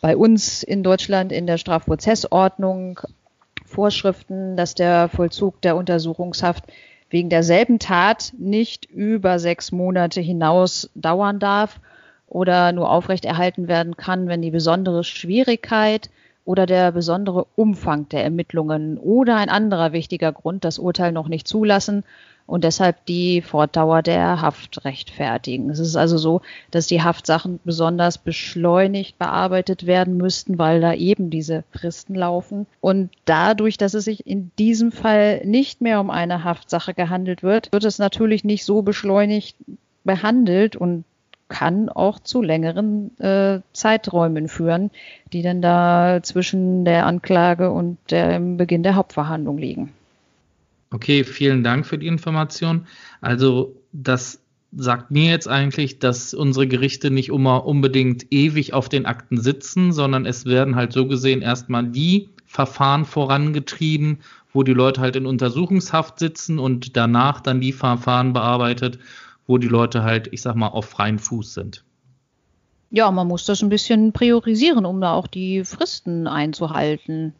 bei 0.00 0.16
uns 0.16 0.64
in 0.64 0.82
Deutschland 0.82 1.30
in 1.30 1.46
der 1.46 1.58
Strafprozessordnung 1.58 2.98
Vorschriften, 3.64 4.56
dass 4.56 4.74
der 4.74 5.08
Vollzug 5.08 5.62
der 5.62 5.76
Untersuchungshaft 5.76 6.64
wegen 7.10 7.28
derselben 7.28 7.78
Tat 7.78 8.32
nicht 8.38 8.86
über 8.86 9.38
sechs 9.38 9.70
Monate 9.70 10.20
hinaus 10.20 10.90
dauern 10.96 11.38
darf 11.38 11.78
oder 12.30 12.72
nur 12.72 12.90
aufrechterhalten 12.90 13.68
werden 13.68 13.96
kann, 13.98 14.28
wenn 14.28 14.40
die 14.40 14.50
besondere 14.50 15.04
Schwierigkeit 15.04 16.08
oder 16.46 16.64
der 16.64 16.92
besondere 16.92 17.46
Umfang 17.56 18.08
der 18.08 18.24
Ermittlungen 18.24 18.96
oder 18.96 19.36
ein 19.36 19.50
anderer 19.50 19.92
wichtiger 19.92 20.32
Grund 20.32 20.64
das 20.64 20.78
Urteil 20.78 21.12
noch 21.12 21.28
nicht 21.28 21.46
zulassen. 21.46 22.04
und 22.50 22.64
deshalb 22.64 23.06
die 23.06 23.42
Fortdauer 23.42 24.02
der 24.02 24.40
Haft 24.40 24.84
rechtfertigen. 24.84 25.70
Es 25.70 25.78
ist 25.78 25.94
also 25.94 26.18
so, 26.18 26.40
dass 26.72 26.88
die 26.88 27.00
Haftsachen 27.00 27.60
besonders 27.62 28.18
beschleunigt 28.18 29.16
bearbeitet 29.18 29.86
werden 29.86 30.16
müssten, 30.16 30.58
weil 30.58 30.80
da 30.80 30.92
eben 30.92 31.30
diese 31.30 31.62
Fristen 31.70 32.16
laufen. 32.16 32.66
Und 32.80 33.10
dadurch, 33.24 33.78
dass 33.78 33.94
es 33.94 34.04
sich 34.04 34.26
in 34.26 34.50
diesem 34.58 34.90
Fall 34.90 35.42
nicht 35.44 35.80
mehr 35.80 36.00
um 36.00 36.10
eine 36.10 36.42
Haftsache 36.42 36.92
gehandelt 36.92 37.44
wird, 37.44 37.70
wird 37.72 37.84
es 37.84 38.00
natürlich 38.00 38.42
nicht 38.42 38.64
so 38.64 38.82
beschleunigt 38.82 39.56
behandelt 40.02 40.74
und 40.74 41.04
kann 41.50 41.90
auch 41.90 42.18
zu 42.20 42.40
längeren 42.40 43.18
äh, 43.18 43.60
Zeiträumen 43.74 44.48
führen, 44.48 44.90
die 45.34 45.42
dann 45.42 45.60
da 45.60 46.20
zwischen 46.22 46.86
der 46.86 47.04
Anklage 47.04 47.70
und 47.70 47.98
dem 48.10 48.56
Beginn 48.56 48.82
der 48.82 48.94
Hauptverhandlung 48.94 49.58
liegen. 49.58 49.92
Okay, 50.92 51.24
vielen 51.24 51.62
Dank 51.62 51.86
für 51.86 51.98
die 51.98 52.06
Information. 52.06 52.86
Also 53.20 53.76
das 53.92 54.40
sagt 54.72 55.10
mir 55.10 55.30
jetzt 55.30 55.48
eigentlich, 55.48 55.98
dass 55.98 56.32
unsere 56.32 56.66
Gerichte 56.66 57.10
nicht 57.10 57.28
immer 57.28 57.66
unbedingt 57.66 58.32
ewig 58.32 58.72
auf 58.72 58.88
den 58.88 59.04
Akten 59.04 59.40
sitzen, 59.40 59.92
sondern 59.92 60.26
es 60.26 60.46
werden 60.46 60.76
halt 60.76 60.92
so 60.92 61.06
gesehen 61.06 61.42
erstmal 61.42 61.86
die 61.86 62.30
Verfahren 62.46 63.04
vorangetrieben, 63.04 64.18
wo 64.52 64.62
die 64.62 64.72
Leute 64.72 65.00
halt 65.00 65.16
in 65.16 65.26
Untersuchungshaft 65.26 66.18
sitzen 66.18 66.58
und 66.58 66.96
danach 66.96 67.40
dann 67.40 67.60
die 67.60 67.72
Verfahren 67.72 68.32
bearbeitet, 68.32 68.98
wo 69.50 69.58
die 69.58 69.66
Leute 69.66 70.04
halt, 70.04 70.28
ich 70.32 70.42
sag 70.42 70.54
mal, 70.54 70.68
auf 70.68 70.86
freien 70.86 71.18
Fuß 71.18 71.54
sind. 71.54 71.84
Ja, 72.90 73.10
man 73.10 73.26
muss 73.26 73.44
das 73.46 73.62
ein 73.62 73.68
bisschen 73.68 74.12
priorisieren, 74.12 74.86
um 74.86 75.00
da 75.00 75.12
auch 75.12 75.26
die 75.26 75.64
Fristen 75.64 76.28
einzuhalten. 76.28 77.34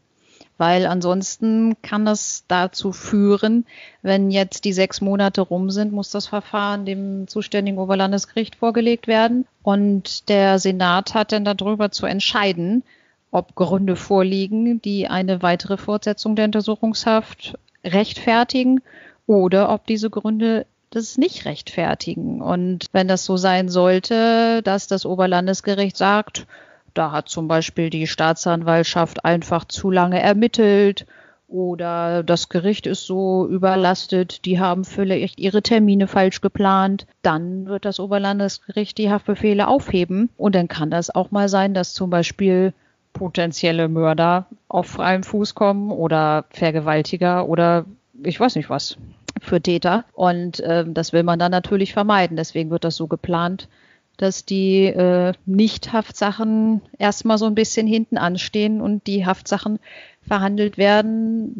Weil 0.58 0.86
ansonsten 0.86 1.76
kann 1.82 2.04
das 2.04 2.44
dazu 2.48 2.90
führen, 2.90 3.64
wenn 4.02 4.32
jetzt 4.32 4.64
die 4.64 4.72
sechs 4.72 5.00
Monate 5.00 5.40
rum 5.40 5.70
sind, 5.70 5.92
muss 5.92 6.10
das 6.10 6.26
Verfahren 6.26 6.84
dem 6.84 7.28
zuständigen 7.28 7.78
Oberlandesgericht 7.78 8.56
vorgelegt 8.56 9.06
werden. 9.06 9.46
Und 9.62 10.28
der 10.28 10.58
Senat 10.58 11.14
hat 11.14 11.30
dann 11.30 11.44
darüber 11.44 11.92
zu 11.92 12.06
entscheiden, 12.06 12.82
ob 13.30 13.54
Gründe 13.54 13.94
vorliegen, 13.94 14.82
die 14.82 15.06
eine 15.06 15.42
weitere 15.42 15.76
Fortsetzung 15.76 16.34
der 16.34 16.46
Untersuchungshaft 16.46 17.56
rechtfertigen 17.84 18.80
oder 19.28 19.72
ob 19.72 19.86
diese 19.86 20.10
Gründe 20.10 20.66
das 20.90 21.18
nicht 21.18 21.44
rechtfertigen. 21.44 22.42
Und 22.42 22.86
wenn 22.92 23.08
das 23.08 23.24
so 23.24 23.36
sein 23.36 23.68
sollte, 23.68 24.62
dass 24.62 24.86
das 24.86 25.06
Oberlandesgericht 25.06 25.96
sagt, 25.96 26.46
da 26.94 27.12
hat 27.12 27.28
zum 27.28 27.48
Beispiel 27.48 27.90
die 27.90 28.06
Staatsanwaltschaft 28.06 29.24
einfach 29.24 29.64
zu 29.64 29.90
lange 29.90 30.20
ermittelt 30.20 31.06
oder 31.46 32.22
das 32.22 32.48
Gericht 32.48 32.86
ist 32.86 33.06
so 33.06 33.46
überlastet, 33.48 34.44
die 34.44 34.60
haben 34.60 34.84
vielleicht 34.84 35.38
ihre 35.38 35.62
Termine 35.62 36.06
falsch 36.06 36.40
geplant, 36.40 37.06
dann 37.22 37.66
wird 37.66 37.84
das 37.84 38.00
Oberlandesgericht 38.00 38.98
die 38.98 39.10
Haftbefehle 39.10 39.66
aufheben 39.66 40.30
und 40.36 40.54
dann 40.54 40.68
kann 40.68 40.90
das 40.90 41.14
auch 41.14 41.30
mal 41.30 41.48
sein, 41.48 41.74
dass 41.74 41.92
zum 41.92 42.10
Beispiel 42.10 42.72
potenzielle 43.12 43.88
Mörder 43.88 44.46
auf 44.68 44.86
freiem 44.86 45.24
Fuß 45.24 45.54
kommen 45.54 45.90
oder 45.90 46.44
Vergewaltiger 46.50 47.48
oder 47.48 47.84
ich 48.22 48.38
weiß 48.38 48.54
nicht 48.56 48.70
was 48.70 48.96
für 49.40 49.60
Täter. 49.60 50.04
Und 50.12 50.60
äh, 50.60 50.84
das 50.86 51.12
will 51.12 51.22
man 51.22 51.38
dann 51.38 51.50
natürlich 51.50 51.92
vermeiden. 51.92 52.36
Deswegen 52.36 52.70
wird 52.70 52.84
das 52.84 52.96
so 52.96 53.06
geplant, 53.06 53.68
dass 54.16 54.44
die 54.44 54.84
äh, 54.84 55.32
Nicht-Haftsachen 55.46 56.82
erstmal 56.98 57.38
so 57.38 57.46
ein 57.46 57.54
bisschen 57.54 57.86
hinten 57.86 58.18
anstehen 58.18 58.80
und 58.80 59.06
die 59.06 59.26
Haftsachen 59.26 59.78
verhandelt 60.26 60.78
werden. 60.78 61.58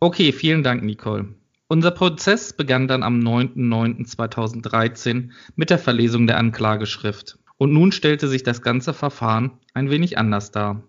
Okay, 0.00 0.32
vielen 0.32 0.62
Dank, 0.62 0.82
Nicole. 0.82 1.28
Unser 1.68 1.90
Prozess 1.90 2.54
begann 2.54 2.88
dann 2.88 3.02
am 3.02 3.20
9.9.2013 3.20 5.30
mit 5.54 5.68
der 5.68 5.78
Verlesung 5.78 6.26
der 6.26 6.38
Anklageschrift. 6.38 7.38
Und 7.58 7.74
nun 7.74 7.92
stellte 7.92 8.26
sich 8.26 8.42
das 8.42 8.62
ganze 8.62 8.94
Verfahren 8.94 9.50
ein 9.74 9.90
wenig 9.90 10.16
anders 10.16 10.50
dar. 10.50 10.82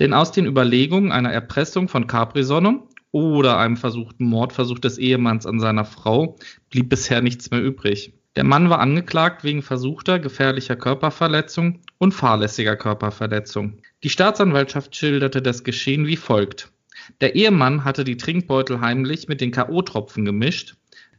Denn 0.00 0.12
aus 0.12 0.32
den 0.32 0.46
Überlegungen 0.46 1.12
einer 1.12 1.30
Erpressung 1.30 1.88
von 1.88 2.08
Capri-Sonne 2.08 2.82
oder 3.14 3.58
einem 3.58 3.76
versuchten 3.76 4.24
Mordversuch 4.24 4.80
des 4.80 4.98
Ehemanns 4.98 5.46
an 5.46 5.60
seiner 5.60 5.84
Frau 5.84 6.36
blieb 6.68 6.88
bisher 6.88 7.22
nichts 7.22 7.52
mehr 7.52 7.62
übrig. 7.62 8.12
Der 8.34 8.42
Mann 8.42 8.68
war 8.68 8.80
angeklagt 8.80 9.44
wegen 9.44 9.62
versuchter 9.62 10.18
gefährlicher 10.18 10.74
Körperverletzung 10.74 11.78
und 11.98 12.12
fahrlässiger 12.12 12.74
Körperverletzung. 12.74 13.78
Die 14.02 14.08
Staatsanwaltschaft 14.08 14.96
schilderte 14.96 15.40
das 15.40 15.62
Geschehen 15.62 16.08
wie 16.08 16.16
folgt. 16.16 16.72
Der 17.20 17.36
Ehemann 17.36 17.84
hatte 17.84 18.02
die 18.02 18.16
Trinkbeutel 18.16 18.80
heimlich 18.80 19.28
mit 19.28 19.40
den 19.40 19.52
K.O.-Tropfen 19.52 20.24
gemischt. 20.24 20.74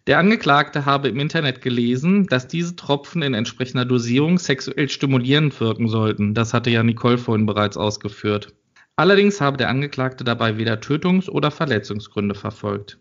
Der 0.06 0.20
Angeklagte 0.20 0.86
habe 0.86 1.08
im 1.08 1.20
Internet 1.22 1.62
gelesen, 1.62 2.28
dass 2.28 2.50
diese 2.50 2.75
Tropfen 2.75 3.22
in 3.22 3.34
entsprechender 3.34 3.86
Dosierung 3.86 4.38
sexuell 4.38 4.90
stimulierend 4.90 5.58
wirken 5.62 5.88
sollten. 5.88 6.34
Das 6.34 6.54
hatte 6.54 6.72
ja 6.72 6.84
Nicole 6.84 7.18
vorhin 7.18 7.46
bereits 7.46 7.78
ausgeführt. 7.78 8.54
Allerdings 8.98 9.42
habe 9.42 9.58
der 9.58 9.70
Angeklagte 9.70 10.24
dabei 10.24 10.58
weder 10.58 10.80
Tötungs- 10.80 11.30
oder 11.30 11.52
Verletzungsgründe 11.52 12.36
verfolgt. 12.36 13.00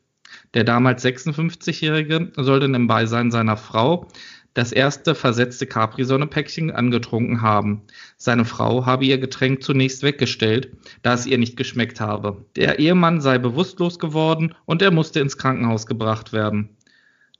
Der 0.54 0.64
damals 0.64 1.04
56-Jährige 1.04 2.32
sollte 2.36 2.66
im 2.66 2.86
Beisein 2.86 3.30
seiner 3.30 3.56
Frau 3.56 4.08
das 4.54 4.70
erste 4.70 5.14
versetzte 5.16 5.66
Capri-Sonne-Päckchen 5.66 6.70
angetrunken 6.70 7.42
haben. 7.42 7.82
Seine 8.16 8.44
Frau 8.44 8.86
habe 8.86 9.04
ihr 9.04 9.18
Getränk 9.18 9.62
zunächst 9.62 10.02
weggestellt, 10.04 10.70
da 11.02 11.14
es 11.14 11.26
ihr 11.26 11.38
nicht 11.38 11.56
geschmeckt 11.56 12.00
habe. 12.00 12.44
Der 12.54 12.78
Ehemann 12.78 13.20
sei 13.20 13.38
bewusstlos 13.38 13.98
geworden 13.98 14.54
und 14.64 14.80
er 14.80 14.92
musste 14.92 15.20
ins 15.20 15.38
Krankenhaus 15.38 15.86
gebracht 15.86 16.32
werden. 16.32 16.70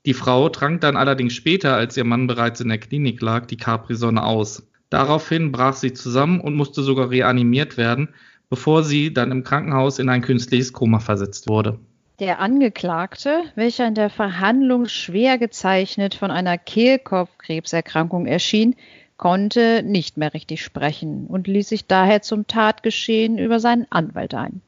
Die 0.05 0.13
Frau 0.13 0.49
trank 0.49 0.81
dann 0.81 0.97
allerdings 0.97 1.33
später, 1.33 1.75
als 1.75 1.97
ihr 1.97 2.03
Mann 2.03 2.27
bereits 2.27 2.61
in 2.61 2.69
der 2.69 2.77
Klinik 2.77 3.21
lag, 3.21 3.47
die 3.47 3.57
Capri-Sonne 3.57 4.23
aus. 4.23 4.67
Daraufhin 4.89 5.51
brach 5.51 5.73
sie 5.73 5.93
zusammen 5.93 6.39
und 6.39 6.55
musste 6.55 6.83
sogar 6.83 7.09
reanimiert 7.09 7.77
werden, 7.77 8.09
bevor 8.49 8.83
sie 8.83 9.13
dann 9.13 9.31
im 9.31 9.43
Krankenhaus 9.43 9.99
in 9.99 10.09
ein 10.09 10.21
künstliches 10.21 10.73
Koma 10.73 10.99
versetzt 10.99 11.49
wurde. 11.49 11.79
Der 12.19 12.39
Angeklagte, 12.39 13.43
welcher 13.55 13.87
in 13.87 13.95
der 13.95 14.09
Verhandlung 14.09 14.87
schwer 14.87 15.37
gezeichnet 15.37 16.15
von 16.15 16.31
einer 16.31 16.57
Kehlkopfkrebserkrankung 16.57 18.25
erschien, 18.25 18.75
konnte 19.17 19.83
nicht 19.83 20.17
mehr 20.17 20.33
richtig 20.33 20.63
sprechen 20.63 21.27
und 21.27 21.47
ließ 21.47 21.69
sich 21.69 21.87
daher 21.87 22.21
zum 22.21 22.47
Tatgeschehen 22.47 23.37
über 23.37 23.59
seinen 23.59 23.85
Anwalt 23.89 24.33
ein. 24.33 24.61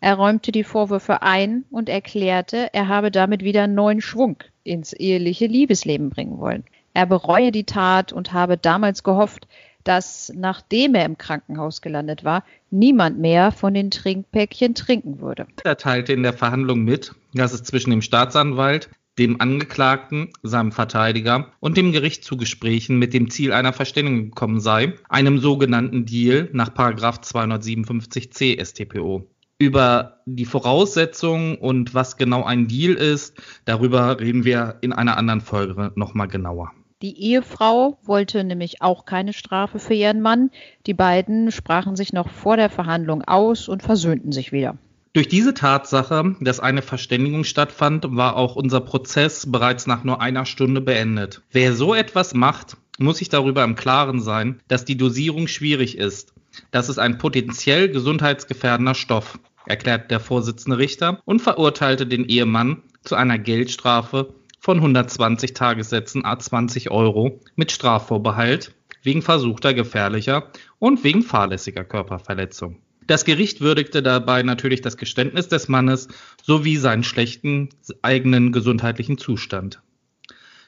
Er 0.00 0.14
räumte 0.14 0.52
die 0.52 0.64
Vorwürfe 0.64 1.22
ein 1.22 1.64
und 1.70 1.88
erklärte, 1.88 2.68
er 2.72 2.88
habe 2.88 3.10
damit 3.10 3.42
wieder 3.42 3.66
neuen 3.66 4.00
Schwung 4.00 4.36
ins 4.62 4.92
eheliche 4.92 5.46
Liebesleben 5.46 6.10
bringen 6.10 6.38
wollen. 6.38 6.64
Er 6.94 7.06
bereue 7.06 7.52
die 7.52 7.64
Tat 7.64 8.12
und 8.12 8.32
habe 8.32 8.56
damals 8.56 9.02
gehofft, 9.02 9.48
dass 9.84 10.32
nachdem 10.34 10.94
er 10.94 11.04
im 11.04 11.18
Krankenhaus 11.18 11.80
gelandet 11.80 12.24
war, 12.24 12.44
niemand 12.70 13.18
mehr 13.18 13.52
von 13.52 13.74
den 13.74 13.90
Trinkpäckchen 13.90 14.74
trinken 14.74 15.20
würde. 15.20 15.46
Er 15.64 15.76
teilte 15.76 16.12
in 16.12 16.22
der 16.22 16.32
Verhandlung 16.32 16.84
mit, 16.84 17.14
dass 17.34 17.52
es 17.52 17.62
zwischen 17.62 17.90
dem 17.90 18.02
Staatsanwalt, 18.02 18.90
dem 19.18 19.40
Angeklagten, 19.40 20.30
seinem 20.42 20.72
Verteidiger 20.72 21.52
und 21.60 21.76
dem 21.76 21.92
Gericht 21.92 22.24
zu 22.24 22.36
Gesprächen 22.36 22.98
mit 22.98 23.12
dem 23.14 23.30
Ziel 23.30 23.52
einer 23.52 23.72
Verständigung 23.72 24.30
gekommen 24.30 24.60
sei, 24.60 24.94
einem 25.08 25.38
sogenannten 25.38 26.06
Deal 26.06 26.48
nach 26.52 26.70
257c 26.70 28.64
StPO. 28.64 29.26
Über 29.58 30.20
die 30.24 30.44
Voraussetzungen 30.44 31.56
und 31.56 31.92
was 31.94 32.16
genau 32.16 32.44
ein 32.44 32.68
Deal 32.68 32.94
ist, 32.94 33.34
darüber 33.64 34.20
reden 34.20 34.44
wir 34.44 34.76
in 34.82 34.92
einer 34.92 35.16
anderen 35.16 35.40
Folge 35.40 35.90
nochmal 35.96 36.28
genauer. 36.28 36.70
Die 37.00 37.16
Ehefrau 37.20 37.96
wollte 38.02 38.42
nämlich 38.42 38.82
auch 38.82 39.04
keine 39.04 39.32
Strafe 39.32 39.78
für 39.78 39.94
ihren 39.94 40.20
Mann. 40.20 40.50
Die 40.86 40.94
beiden 40.94 41.52
sprachen 41.52 41.94
sich 41.94 42.12
noch 42.12 42.28
vor 42.28 42.56
der 42.56 42.70
Verhandlung 42.70 43.22
aus 43.22 43.68
und 43.68 43.84
versöhnten 43.84 44.32
sich 44.32 44.50
wieder. 44.50 44.76
Durch 45.12 45.28
diese 45.28 45.54
Tatsache, 45.54 46.34
dass 46.40 46.58
eine 46.58 46.82
Verständigung 46.82 47.44
stattfand, 47.44 48.16
war 48.16 48.36
auch 48.36 48.56
unser 48.56 48.80
Prozess 48.80 49.50
bereits 49.50 49.86
nach 49.86 50.02
nur 50.02 50.20
einer 50.20 50.44
Stunde 50.44 50.80
beendet. 50.80 51.42
Wer 51.52 51.72
so 51.72 51.94
etwas 51.94 52.34
macht, 52.34 52.76
muss 52.98 53.18
sich 53.18 53.28
darüber 53.28 53.62
im 53.62 53.76
Klaren 53.76 54.20
sein, 54.20 54.60
dass 54.66 54.84
die 54.84 54.96
Dosierung 54.96 55.46
schwierig 55.46 55.96
ist. 55.96 56.34
Das 56.72 56.88
ist 56.88 56.98
ein 56.98 57.18
potenziell 57.18 57.88
gesundheitsgefährdender 57.90 58.96
Stoff, 58.96 59.38
erklärt 59.66 60.10
der 60.10 60.18
Vorsitzende 60.18 60.78
Richter 60.78 61.20
und 61.24 61.40
verurteilte 61.40 62.06
den 62.06 62.24
Ehemann 62.24 62.82
zu 63.04 63.14
einer 63.14 63.38
Geldstrafe 63.38 64.34
von 64.68 64.76
120 64.76 65.54
Tagessätzen 65.54 66.26
a 66.26 66.38
20 66.38 66.90
Euro 66.90 67.40
mit 67.56 67.72
Strafvorbehalt 67.72 68.74
wegen 69.02 69.22
versuchter 69.22 69.72
gefährlicher 69.72 70.52
und 70.78 71.04
wegen 71.04 71.22
fahrlässiger 71.22 71.84
Körperverletzung. 71.84 72.76
Das 73.06 73.24
Gericht 73.24 73.62
würdigte 73.62 74.02
dabei 74.02 74.42
natürlich 74.42 74.82
das 74.82 74.98
Geständnis 74.98 75.48
des 75.48 75.68
Mannes 75.68 76.08
sowie 76.42 76.76
seinen 76.76 77.02
schlechten 77.02 77.70
eigenen 78.02 78.52
gesundheitlichen 78.52 79.16
Zustand. 79.16 79.80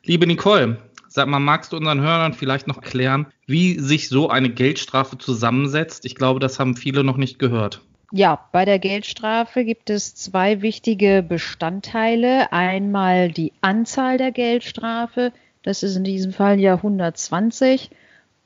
Liebe 0.02 0.26
Nicole, 0.26 0.78
sag 1.06 1.28
mal, 1.28 1.38
magst 1.38 1.74
du 1.74 1.76
unseren 1.76 2.00
Hörern 2.00 2.32
vielleicht 2.32 2.68
noch 2.68 2.76
erklären, 2.76 3.26
wie 3.46 3.78
sich 3.78 4.08
so 4.08 4.30
eine 4.30 4.48
Geldstrafe 4.48 5.18
zusammensetzt? 5.18 6.06
Ich 6.06 6.14
glaube, 6.14 6.40
das 6.40 6.58
haben 6.58 6.74
viele 6.74 7.04
noch 7.04 7.18
nicht 7.18 7.38
gehört. 7.38 7.82
Ja, 8.12 8.48
bei 8.50 8.64
der 8.64 8.80
Geldstrafe 8.80 9.64
gibt 9.64 9.88
es 9.88 10.16
zwei 10.16 10.62
wichtige 10.62 11.22
Bestandteile. 11.22 12.52
Einmal 12.52 13.30
die 13.30 13.52
Anzahl 13.60 14.18
der 14.18 14.32
Geldstrafe, 14.32 15.32
das 15.62 15.84
ist 15.84 15.94
in 15.94 16.02
diesem 16.02 16.32
Fall 16.32 16.58
ja 16.58 16.74
120, 16.74 17.90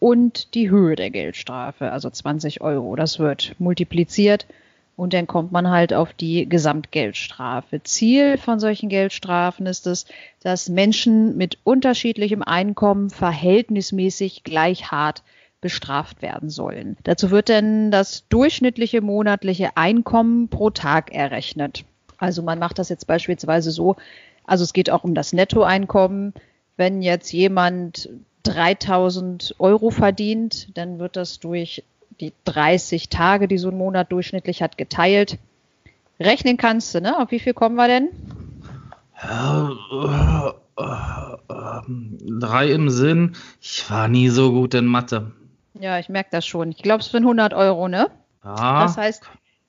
und 0.00 0.54
die 0.54 0.68
Höhe 0.68 0.97
der 0.97 1.09
Geldstrafe, 1.09 1.90
also 1.92 2.11
20 2.11 2.61
Euro. 2.61 2.94
Das 2.94 3.18
wird 3.18 3.54
multipliziert 3.59 4.47
und 4.97 5.14
dann 5.14 5.26
kommt 5.26 5.50
man 5.50 5.71
halt 5.71 5.94
auf 5.94 6.12
die 6.12 6.47
Gesamtgeldstrafe. 6.47 7.83
Ziel 7.83 8.37
von 8.37 8.61
solchen 8.61 8.90
Geldstrafen 8.90 9.64
ist 9.64 9.87
es, 9.87 10.04
dass 10.42 10.68
Menschen 10.68 11.38
mit 11.38 11.56
unterschiedlichem 11.64 12.42
Einkommen 12.42 13.09
verhältnismäßig 13.09 14.44
gleich 14.44 14.90
hart 14.90 15.23
bestraft 15.64 16.21
werden 16.21 16.50
sollen. 16.50 16.99
Dazu 17.04 17.30
wird 17.30 17.49
dann 17.49 17.90
das 17.90 18.28
durchschnittliche 18.28 19.00
monatliche 19.00 19.78
Einkommen 19.78 20.49
pro 20.49 20.68
Tag 20.68 21.11
errechnet. 21.11 21.87
Also 22.18 22.42
man 22.42 22.59
macht 22.59 22.78
das 22.78 22.90
jetzt 22.90 23.06
beispielsweise 23.06 23.71
so, 23.71 23.97
also 24.44 24.62
es 24.62 24.75
geht 24.75 24.90
auch 24.90 25.04
um 25.04 25.14
das 25.14 25.33
Nettoeinkommen. 25.33 26.35
Wenn 26.76 27.00
jetzt 27.00 27.33
jemand 27.33 28.11
3000 28.42 29.54
Euro 29.59 29.88
verdient, 29.88 30.76
dann 30.76 30.99
wird 30.99 31.16
das 31.16 31.40
durch 31.40 31.83
die 32.21 32.35
30 32.44 33.09
Tage, 33.09 33.49
die 33.49 33.56
so 33.56 33.71
ein 33.71 33.78
Monat 33.78 34.12
durchschnittlich 34.12 34.61
hat, 34.61 34.76
geteilt. 34.76 35.38
Rechnen 36.21 36.59
kannst 36.59 36.94
du, 36.94 37.00
ne? 37.00 37.18
Auf 37.18 37.30
wie 37.30 37.40
viel 37.40 37.54
kommen 37.54 37.76
wir 37.76 37.88
denn? 37.88 38.11
Äh, 39.18 39.71
äh, 39.97 40.52
äh, 40.76 41.80
drei 42.38 42.71
im 42.71 42.90
Sinn. 42.90 43.33
Ich 43.62 43.90
war 43.90 44.09
nie 44.09 44.28
so 44.28 44.52
gut 44.52 44.75
in 44.75 44.85
Mathe. 44.85 45.33
Ja, 45.78 45.98
ich 45.98 46.08
merke 46.08 46.30
das 46.30 46.46
schon. 46.46 46.70
Ich 46.70 46.82
glaube, 46.82 47.00
es 47.00 47.10
sind 47.10 47.24
100 47.24 47.52
Euro, 47.54 47.88
ne? 47.88 48.10
Ja. 48.44 48.84
Das 48.84 48.96
heißt, 48.96 49.22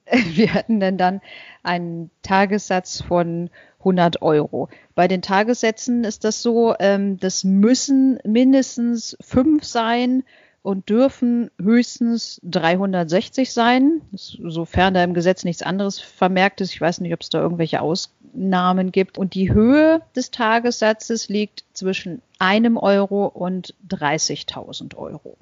wir 0.12 0.54
hatten 0.54 0.80
denn 0.80 0.98
dann 0.98 1.22
einen 1.64 2.12
Tagessatz 2.22 3.02
von 3.02 3.50
100 3.80 4.22
Euro. 4.22 4.70
Bei 4.96 5.08
den 5.08 5.22
Tagessätzen 5.22 6.04
ist 6.04 6.24
das 6.24 6.42
so, 6.42 6.76
ähm, 6.80 7.20
das 7.20 7.44
müssen 7.44 8.20
mindestens 8.24 9.18
fünf 9.22 9.64
sein 9.64 10.24
und 10.64 10.90
dürfen 10.90 11.52
höchstens 11.62 12.42
360 12.44 13.54
sein, 13.54 14.02
sofern 14.14 14.96
da 14.96 15.04
im 15.04 15.14
Gesetz 15.14 15.44
nichts 15.44 15.62
anderes 15.62 16.00
vermerkt 16.00 16.60
ist. 16.62 16.74
Ich 16.74 16.82
weiß 16.82 17.02
nicht, 17.02 17.14
ob 17.14 17.22
es 17.22 17.30
da 17.30 17.40
irgendwelche 17.40 17.82
Ausnahmen 17.82 18.92
gibt. 18.92 19.20
Und 19.20 19.36
die 19.36 19.54
Höhe 19.54 20.02
des 20.16 20.32
Tagessatzes 20.32 21.30
liegt 21.30 21.66
zwischen 21.74 22.24
einem 22.40 22.78
Euro 22.78 23.28
und 23.28 23.76
30.000 23.88 24.96
Euro. 24.96 25.38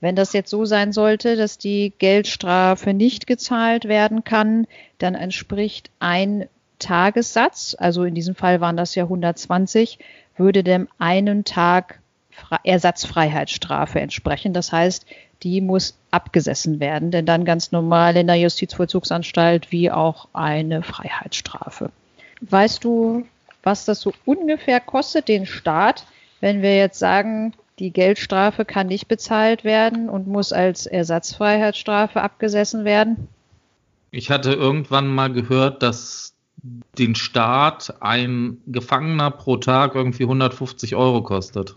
Wenn 0.00 0.16
das 0.16 0.32
jetzt 0.32 0.50
so 0.50 0.64
sein 0.64 0.92
sollte, 0.92 1.36
dass 1.36 1.58
die 1.58 1.92
Geldstrafe 1.98 2.92
nicht 2.92 3.26
gezahlt 3.26 3.86
werden 3.86 4.24
kann, 4.24 4.66
dann 4.98 5.14
entspricht 5.14 5.90
ein 5.98 6.48
Tagessatz, 6.78 7.74
also 7.78 8.04
in 8.04 8.14
diesem 8.14 8.34
Fall 8.34 8.60
waren 8.60 8.76
das 8.76 8.94
ja 8.94 9.04
120, 9.04 9.98
würde 10.36 10.62
dem 10.62 10.88
einen 10.98 11.44
Tag 11.44 12.00
Ersatzfreiheitsstrafe 12.64 13.98
entsprechen. 14.00 14.52
Das 14.52 14.72
heißt, 14.72 15.06
die 15.42 15.60
muss 15.60 15.98
abgesessen 16.10 16.80
werden, 16.80 17.10
denn 17.10 17.26
dann 17.26 17.44
ganz 17.44 17.72
normal 17.72 18.16
in 18.16 18.26
der 18.26 18.36
Justizvollzugsanstalt 18.36 19.72
wie 19.72 19.90
auch 19.90 20.28
eine 20.32 20.82
Freiheitsstrafe. 20.82 21.90
Weißt 22.40 22.84
du, 22.84 23.26
was 23.62 23.84
das 23.84 24.00
so 24.00 24.12
ungefähr 24.24 24.80
kostet, 24.80 25.28
den 25.28 25.46
Staat, 25.46 26.04
wenn 26.40 26.62
wir 26.62 26.76
jetzt 26.76 26.98
sagen, 26.98 27.54
die 27.78 27.92
Geldstrafe 27.92 28.64
kann 28.64 28.86
nicht 28.86 29.08
bezahlt 29.08 29.64
werden 29.64 30.08
und 30.08 30.26
muss 30.26 30.52
als 30.52 30.86
Ersatzfreiheitsstrafe 30.86 32.22
abgesessen 32.22 32.84
werden. 32.84 33.28
Ich 34.10 34.30
hatte 34.30 34.52
irgendwann 34.52 35.08
mal 35.08 35.32
gehört, 35.32 35.82
dass 35.82 36.34
den 36.98 37.14
Staat 37.14 37.96
ein 38.00 38.58
Gefangener 38.66 39.30
pro 39.30 39.56
Tag 39.58 39.94
irgendwie 39.94 40.22
150 40.22 40.96
Euro 40.96 41.22
kostet. 41.22 41.76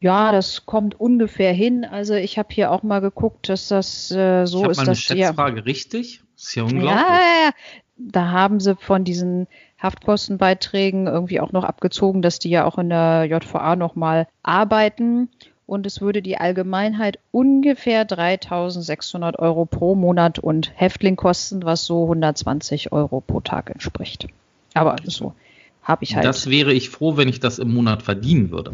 Ja, 0.00 0.32
das 0.32 0.66
kommt 0.66 0.98
ungefähr 1.00 1.52
hin. 1.52 1.84
Also 1.84 2.14
ich 2.14 2.38
habe 2.38 2.48
hier 2.52 2.70
auch 2.70 2.82
mal 2.82 3.00
geguckt, 3.00 3.48
dass 3.48 3.68
das 3.68 4.10
äh, 4.10 4.46
so 4.46 4.64
ich 4.64 4.70
ist. 4.70 4.76
Mal 4.78 4.86
eine 4.86 4.96
Schätzfrage 4.96 5.58
ja, 5.58 5.62
richtig? 5.64 6.22
ist 6.36 6.54
ja 6.54 6.62
unglaublich. 6.62 6.92
Ja, 6.92 7.50
da 7.96 8.30
haben 8.30 8.60
sie 8.60 8.76
von 8.76 9.04
diesen 9.04 9.48
Haftkostenbeiträgen 9.78 11.06
irgendwie 11.06 11.40
auch 11.40 11.52
noch 11.52 11.64
abgezogen, 11.64 12.22
dass 12.22 12.38
die 12.38 12.50
ja 12.50 12.64
auch 12.64 12.78
in 12.78 12.88
der 12.88 13.24
JVA 13.24 13.76
nochmal 13.76 14.26
arbeiten. 14.42 15.28
Und 15.66 15.86
es 15.86 16.00
würde 16.00 16.22
die 16.22 16.38
Allgemeinheit 16.38 17.18
ungefähr 17.30 18.04
3600 18.04 19.38
Euro 19.38 19.66
pro 19.66 19.94
Monat 19.94 20.38
und 20.38 20.72
Häftling 20.74 21.16
kosten, 21.16 21.62
was 21.62 21.84
so 21.84 22.04
120 22.04 22.92
Euro 22.92 23.20
pro 23.20 23.40
Tag 23.40 23.70
entspricht. 23.70 24.28
Aber 24.72 24.96
so 25.04 25.34
habe 25.82 26.04
ich 26.04 26.16
halt. 26.16 26.24
Das 26.24 26.48
wäre 26.48 26.72
ich 26.72 26.88
froh, 26.88 27.16
wenn 27.16 27.28
ich 27.28 27.38
das 27.38 27.58
im 27.58 27.74
Monat 27.74 28.02
verdienen 28.02 28.50
würde. 28.50 28.72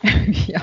ja 0.46 0.62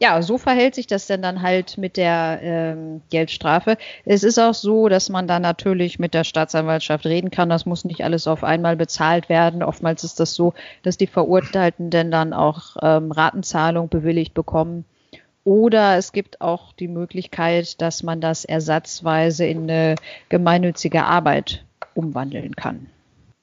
ja, 0.00 0.22
so 0.22 0.38
verhält 0.38 0.74
sich 0.74 0.86
das 0.86 1.06
denn 1.06 1.22
dann 1.22 1.42
halt 1.42 1.76
mit 1.76 1.96
der 1.96 2.38
ähm, 2.42 3.02
Geldstrafe. 3.10 3.76
Es 4.04 4.22
ist 4.22 4.38
auch 4.38 4.54
so, 4.54 4.88
dass 4.88 5.08
man 5.08 5.26
da 5.26 5.40
natürlich 5.40 5.98
mit 5.98 6.14
der 6.14 6.24
Staatsanwaltschaft 6.24 7.04
reden 7.04 7.30
kann. 7.30 7.48
Das 7.48 7.66
muss 7.66 7.84
nicht 7.84 8.04
alles 8.04 8.28
auf 8.28 8.44
einmal 8.44 8.76
bezahlt 8.76 9.28
werden. 9.28 9.62
Oftmals 9.62 10.04
ist 10.04 10.20
das 10.20 10.34
so, 10.34 10.54
dass 10.82 10.98
die 10.98 11.08
Verurteilten 11.08 11.90
denn 11.90 12.10
dann 12.10 12.32
auch 12.32 12.76
ähm, 12.80 13.10
Ratenzahlung 13.10 13.88
bewilligt 13.88 14.34
bekommen. 14.34 14.84
Oder 15.42 15.96
es 15.96 16.12
gibt 16.12 16.40
auch 16.40 16.72
die 16.74 16.88
Möglichkeit, 16.88 17.80
dass 17.80 18.02
man 18.02 18.20
das 18.20 18.44
ersatzweise 18.44 19.46
in 19.46 19.62
eine 19.62 19.96
gemeinnützige 20.28 21.04
Arbeit 21.04 21.64
umwandeln 21.94 22.54
kann. 22.54 22.86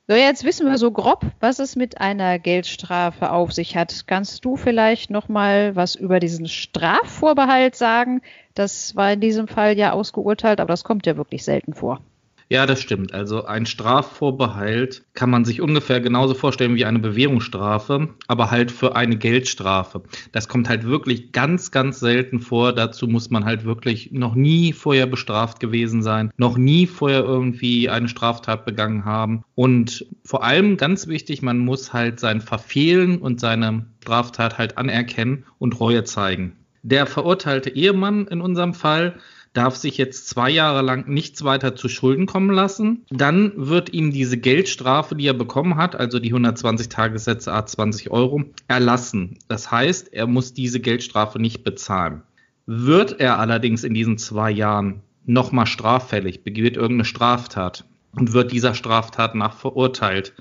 So, 0.08 0.14
jetzt 0.14 0.44
wissen 0.44 0.68
wir 0.68 0.78
so 0.78 0.92
grob, 0.92 1.26
was 1.40 1.58
es 1.58 1.76
mit 1.76 2.00
einer 2.00 2.38
Geldstrafe 2.38 3.32
auf 3.32 3.54
sich 3.54 3.76
hat. 3.76 4.06
Kannst 4.06 4.46
du 4.46 4.56
vielleicht 4.56 5.10
noch 5.10 5.30
mal 5.30 5.76
was 5.76 5.96
über 5.96 6.20
diesen 6.20 6.48
Strafvorbehalt 6.48 7.76
sagen? 7.76 8.22
Das 8.54 8.96
war 8.96 9.14
in 9.14 9.20
diesem 9.20 9.48
Fall 9.48 9.76
ja 9.78 9.94
ausgeurteilt, 9.94 10.60
aber 10.60 10.74
das 10.74 10.84
kommt 10.84 11.08
ja 11.08 11.18
wirklich 11.18 11.44
selten 11.44 11.74
vor. 11.74 12.02
Ja, 12.48 12.68
das 12.68 12.80
stimmt. 12.80 13.12
Also 13.12 13.46
ein 13.46 13.66
Strafvorbehalt 13.66 15.04
kann 15.16 15.32
man 15.32 15.46
sich 15.46 15.62
ungefähr 15.62 16.00
genauso 16.00 16.36
vorstellen 16.36 16.76
wie 16.76 16.86
eine 16.86 17.00
Bewährungsstrafe, 17.00 18.10
aber 18.28 18.52
halt 18.52 18.72
für 18.72 18.96
eine 18.96 19.18
Geldstrafe. 19.18 20.04
Das 20.32 20.48
kommt 20.48 20.70
halt 20.70 20.84
wirklich 20.84 21.32
ganz, 21.32 21.72
ganz 21.72 22.00
selten 22.00 22.40
vor. 22.40 22.74
Dazu 22.74 23.08
muss 23.08 23.32
man 23.32 23.46
halt 23.46 23.66
wirklich 23.66 24.12
noch 24.12 24.36
nie 24.36 24.74
vorher 24.74 25.08
bestraft 25.08 25.60
gewesen 25.60 26.04
sein, 26.04 26.32
noch 26.38 26.56
nie 26.56 26.86
vorher 26.86 27.24
irgendwie 27.24 27.90
eine 27.90 28.10
Straftat 28.10 28.64
begangen 28.64 29.06
haben. 29.06 29.44
Und 29.56 30.06
vor 30.24 30.44
allem 30.44 30.78
ganz 30.78 31.08
wichtig, 31.08 31.42
man 31.42 31.58
muss 31.58 31.94
halt 31.94 32.20
sein 32.20 32.42
Verfehlen 32.42 33.18
und 33.18 33.40
seine 33.40 33.88
Straftat 34.04 34.60
halt 34.60 34.78
anerkennen 34.78 35.46
und 35.58 35.80
Reue 35.80 36.04
zeigen. 36.04 36.58
Der 36.84 37.08
verurteilte 37.08 37.72
Ehemann 37.72 38.28
in 38.28 38.42
unserem 38.42 38.76
Fall 38.76 39.18
darf 39.56 39.76
sich 39.76 39.98
jetzt 39.98 40.28
zwei 40.28 40.50
Jahre 40.50 40.82
lang 40.82 41.08
nichts 41.08 41.44
weiter 41.44 41.76
zu 41.76 41.90
Schulden 41.90 42.26
kommen 42.26 42.52
lassen. 42.52 43.06
Dann 43.10 43.54
wird 43.56 43.94
ihm 43.94 44.12
diese 44.12 44.38
Geldstrafe, 44.38 45.16
die 45.16 45.28
er 45.28 45.34
bekommen 45.34 45.78
hat, 45.78 45.96
also 45.96 46.20
die 46.20 46.30
120 46.30 46.90
Tagessätze 46.90 47.52
A 47.54 47.66
20 47.66 48.12
Euro, 48.12 48.44
erlassen. 48.68 49.38
Das 49.48 49.72
heißt, 49.72 50.14
er 50.14 50.28
muss 50.28 50.54
diese 50.54 50.80
Geldstrafe 50.80 51.40
nicht 51.40 51.64
bezahlen. 51.64 52.22
Wird 52.66 53.20
er 53.20 53.40
allerdings 53.40 53.84
in 53.84 53.94
diesen 53.94 54.18
zwei 54.18 54.52
Jahren 54.52 55.02
nochmal 55.26 55.68
straffällig, 55.68 56.44
begeht 56.44 56.76
irgendeine 56.76 57.06
Straftat 57.06 57.86
und 58.12 58.34
wird 58.34 58.52
dieser 58.52 58.76
Straftat 58.76 59.36
nach 59.36 59.54
verurteilt, 59.54 60.34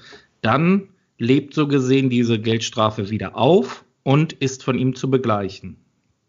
dann 0.42 0.88
lebt 1.18 1.54
so 1.54 1.68
gesehen 1.68 2.10
diese 2.10 2.38
Geldstrafe 2.38 3.10
wieder 3.10 3.36
auf 3.36 3.84
und 4.02 4.32
ist 4.32 4.64
von 4.64 4.78
ihm 4.78 4.94
zu 4.94 5.10
begleichen. 5.10 5.83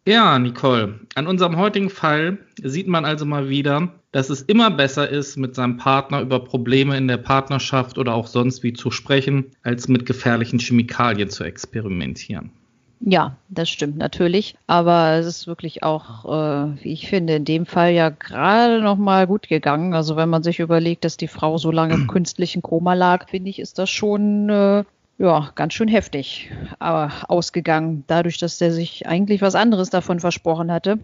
Ja, 0.07 0.37
Nicole, 0.37 0.99
an 1.15 1.25
unserem 1.25 1.57
heutigen 1.57 1.89
Fall 1.89 2.37
sieht 2.61 2.87
man 2.87 3.05
also 3.05 3.25
mal 3.25 3.49
wieder, 3.49 3.89
dass 4.11 4.29
es 4.29 4.43
immer 4.43 4.69
besser 4.69 5.09
ist, 5.09 5.35
mit 5.35 5.55
seinem 5.55 5.77
Partner 5.77 6.21
über 6.21 6.39
Probleme 6.43 6.95
in 6.95 7.07
der 7.07 7.17
Partnerschaft 7.17 7.97
oder 7.97 8.13
auch 8.13 8.27
sonst 8.27 8.61
wie 8.61 8.73
zu 8.73 8.91
sprechen, 8.91 9.45
als 9.63 9.87
mit 9.87 10.05
gefährlichen 10.05 10.59
Chemikalien 10.59 11.31
zu 11.31 11.43
experimentieren. 11.43 12.51
Ja, 12.99 13.35
das 13.49 13.69
stimmt 13.69 13.97
natürlich, 13.97 14.55
aber 14.67 15.13
es 15.13 15.25
ist 15.25 15.47
wirklich 15.47 15.83
auch, 15.83 16.25
äh, 16.25 16.83
wie 16.83 16.93
ich 16.93 17.09
finde, 17.09 17.35
in 17.35 17.45
dem 17.45 17.65
Fall 17.65 17.91
ja 17.91 18.09
gerade 18.09 18.81
noch 18.81 18.97
mal 18.97 19.25
gut 19.27 19.49
gegangen. 19.49 19.93
Also 19.95 20.15
wenn 20.15 20.29
man 20.29 20.43
sich 20.43 20.59
überlegt, 20.59 21.03
dass 21.03 21.17
die 21.17 21.27
Frau 21.27 21.57
so 21.57 21.71
lange 21.71 21.95
im 21.95 22.07
künstlichen 22.07 22.61
Koma 22.61 22.93
lag, 22.93 23.27
finde 23.29 23.49
ich, 23.49 23.59
ist 23.59 23.79
das 23.79 23.89
schon 23.89 24.49
äh, 24.49 24.83
ja, 25.17 25.51
ganz 25.55 25.73
schön 25.73 25.87
heftig 25.87 26.51
aber 26.79 27.11
ausgegangen. 27.27 28.03
Dadurch, 28.07 28.37
dass 28.37 28.57
der 28.57 28.71
sich 28.71 29.07
eigentlich 29.07 29.41
was 29.41 29.55
anderes 29.55 29.89
davon 29.89 30.19
versprochen 30.19 30.71
hatte, 30.71 30.99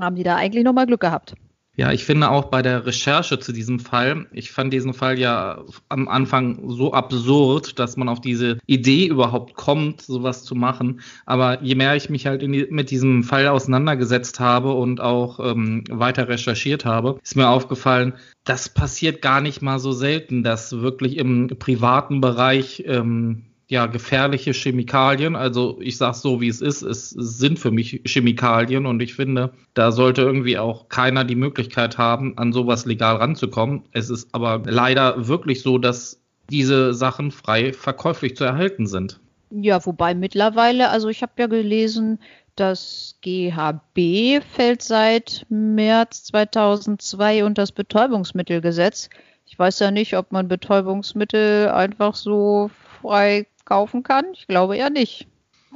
haben 0.00 0.16
die 0.16 0.22
da 0.22 0.36
eigentlich 0.36 0.64
nochmal 0.64 0.86
Glück 0.86 1.00
gehabt. 1.00 1.34
Ja, 1.74 1.90
ich 1.90 2.04
finde 2.04 2.30
auch 2.30 2.46
bei 2.46 2.60
der 2.60 2.84
Recherche 2.84 3.38
zu 3.38 3.50
diesem 3.50 3.80
Fall, 3.80 4.26
ich 4.32 4.52
fand 4.52 4.74
diesen 4.74 4.92
Fall 4.92 5.18
ja 5.18 5.64
am 5.88 6.06
Anfang 6.06 6.68
so 6.68 6.92
absurd, 6.92 7.78
dass 7.78 7.96
man 7.96 8.10
auf 8.10 8.20
diese 8.20 8.58
Idee 8.66 9.06
überhaupt 9.06 9.54
kommt, 9.54 10.02
sowas 10.02 10.44
zu 10.44 10.54
machen. 10.54 11.00
Aber 11.24 11.62
je 11.62 11.74
mehr 11.74 11.96
ich 11.96 12.10
mich 12.10 12.26
halt 12.26 12.42
die, 12.42 12.66
mit 12.68 12.90
diesem 12.90 13.24
Fall 13.24 13.48
auseinandergesetzt 13.48 14.38
habe 14.38 14.72
und 14.74 15.00
auch 15.00 15.40
ähm, 15.40 15.84
weiter 15.88 16.28
recherchiert 16.28 16.84
habe, 16.84 17.18
ist 17.22 17.36
mir 17.36 17.48
aufgefallen, 17.48 18.14
das 18.44 18.68
passiert 18.68 19.22
gar 19.22 19.40
nicht 19.40 19.62
mal 19.62 19.78
so 19.78 19.92
selten, 19.92 20.42
dass 20.42 20.72
wirklich 20.72 21.16
im 21.16 21.46
privaten 21.58 22.20
Bereich 22.20 22.84
ähm, 22.86 23.46
ja, 23.72 23.86
gefährliche 23.86 24.52
Chemikalien. 24.52 25.34
Also 25.34 25.78
ich 25.80 25.96
sage 25.96 26.18
so, 26.18 26.42
wie 26.42 26.48
es 26.48 26.60
ist. 26.60 26.82
Es 26.82 27.08
sind 27.08 27.58
für 27.58 27.70
mich 27.70 28.02
Chemikalien 28.04 28.84
und 28.84 29.00
ich 29.00 29.14
finde, 29.14 29.54
da 29.72 29.92
sollte 29.92 30.20
irgendwie 30.20 30.58
auch 30.58 30.90
keiner 30.90 31.24
die 31.24 31.36
Möglichkeit 31.36 31.96
haben, 31.96 32.36
an 32.36 32.52
sowas 32.52 32.84
legal 32.84 33.16
ranzukommen. 33.16 33.84
Es 33.92 34.10
ist 34.10 34.28
aber 34.32 34.60
leider 34.66 35.26
wirklich 35.26 35.62
so, 35.62 35.78
dass 35.78 36.20
diese 36.50 36.92
Sachen 36.92 37.30
frei 37.30 37.72
verkäuflich 37.72 38.36
zu 38.36 38.44
erhalten 38.44 38.86
sind. 38.86 39.20
Ja, 39.50 39.86
wobei 39.86 40.14
mittlerweile, 40.14 40.90
also 40.90 41.08
ich 41.08 41.22
habe 41.22 41.32
ja 41.38 41.46
gelesen, 41.46 42.18
das 42.56 43.16
GHB 43.22 44.44
fällt 44.54 44.82
seit 44.82 45.46
März 45.48 46.24
2002 46.24 47.42
unter 47.42 47.62
das 47.62 47.72
Betäubungsmittelgesetz. 47.72 49.08
Ich 49.46 49.58
weiß 49.58 49.78
ja 49.78 49.90
nicht, 49.90 50.14
ob 50.14 50.30
man 50.30 50.48
Betäubungsmittel 50.48 51.70
einfach 51.70 52.14
so 52.14 52.70
frei 53.00 53.46
kaufen 53.64 54.02
kann? 54.02 54.26
Ich 54.32 54.46
glaube 54.46 54.76
eher 54.76 54.90
nicht. 54.90 55.26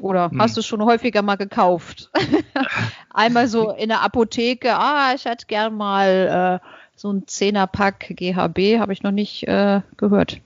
Oder 0.01 0.31
hm. 0.31 0.41
hast 0.41 0.57
du 0.57 0.61
es 0.61 0.67
schon 0.67 0.85
häufiger 0.85 1.23
mal 1.23 1.37
gekauft? 1.37 2.11
Einmal 3.11 3.49
so 3.49 3.71
in 3.71 3.89
der 3.89 4.03
Apotheke, 4.03 4.75
ah, 4.75 5.13
ich 5.15 5.25
hätte 5.25 5.47
gern 5.47 5.75
mal 5.75 6.61
äh, 6.63 6.67
so 6.95 7.13
ein 7.13 7.27
Zehnerpack 7.27 8.15
GHB, 8.17 8.79
habe 8.79 8.93
ich 8.93 9.03
noch 9.03 9.11
nicht 9.13 9.47
äh, 9.49 9.81
gehört. 9.97 10.41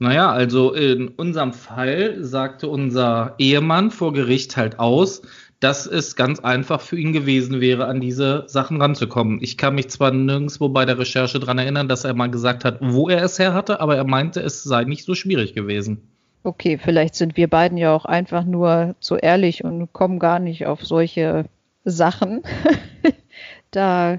Naja, 0.00 0.30
also 0.30 0.72
in 0.74 1.08
unserem 1.08 1.52
Fall 1.52 2.18
sagte 2.20 2.68
unser 2.68 3.34
Ehemann 3.38 3.90
vor 3.90 4.12
Gericht 4.12 4.56
halt 4.56 4.78
aus, 4.78 5.22
dass 5.60 5.86
es 5.86 6.14
ganz 6.14 6.38
einfach 6.38 6.80
für 6.80 6.96
ihn 6.96 7.12
gewesen 7.12 7.60
wäre, 7.60 7.86
an 7.86 8.00
diese 8.00 8.44
Sachen 8.46 8.80
ranzukommen. 8.80 9.40
Ich 9.42 9.58
kann 9.58 9.74
mich 9.74 9.90
zwar 9.90 10.12
nirgendwo 10.12 10.68
bei 10.68 10.84
der 10.84 11.00
Recherche 11.00 11.40
daran 11.40 11.58
erinnern, 11.58 11.88
dass 11.88 12.04
er 12.04 12.14
mal 12.14 12.30
gesagt 12.30 12.64
hat, 12.64 12.78
wo 12.80 13.08
er 13.08 13.22
es 13.24 13.40
her 13.40 13.54
hatte, 13.54 13.80
aber 13.80 13.96
er 13.96 14.04
meinte, 14.04 14.40
es 14.40 14.62
sei 14.62 14.84
nicht 14.84 15.04
so 15.04 15.16
schwierig 15.16 15.54
gewesen. 15.54 16.02
Okay, 16.42 16.78
vielleicht 16.78 17.14
sind 17.14 17.36
wir 17.36 17.48
beiden 17.48 17.76
ja 17.78 17.94
auch 17.94 18.04
einfach 18.04 18.44
nur 18.44 18.94
zu 19.00 19.16
ehrlich 19.16 19.64
und 19.64 19.92
kommen 19.92 20.18
gar 20.18 20.38
nicht 20.38 20.66
auf 20.66 20.84
solche 20.84 21.46
Sachen. 21.84 22.42
da, 23.70 24.18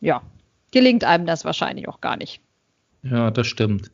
ja, 0.00 0.22
gelingt 0.70 1.04
einem 1.04 1.26
das 1.26 1.44
wahrscheinlich 1.44 1.88
auch 1.88 2.00
gar 2.00 2.16
nicht. 2.16 2.40
Ja, 3.02 3.30
das 3.30 3.46
stimmt. 3.46 3.90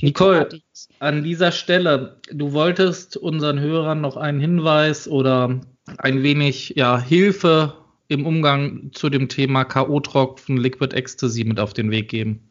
Nicole, 0.00 0.60
an 0.98 1.22
dieser 1.22 1.52
Stelle, 1.52 2.16
du 2.30 2.52
wolltest 2.52 3.16
unseren 3.16 3.60
Hörern 3.60 4.00
noch 4.00 4.16
einen 4.16 4.40
Hinweis 4.40 5.08
oder 5.08 5.60
ein 5.98 6.22
wenig 6.22 6.74
ja, 6.76 7.00
Hilfe 7.00 7.74
im 8.08 8.26
Umgang 8.26 8.90
zu 8.92 9.08
dem 9.08 9.28
Thema 9.28 9.64
K.O.-Tropfen 9.64 10.58
Liquid 10.58 10.94
Ecstasy 10.94 11.44
mit 11.44 11.58
auf 11.58 11.72
den 11.72 11.90
Weg 11.90 12.08
geben. 12.08 12.48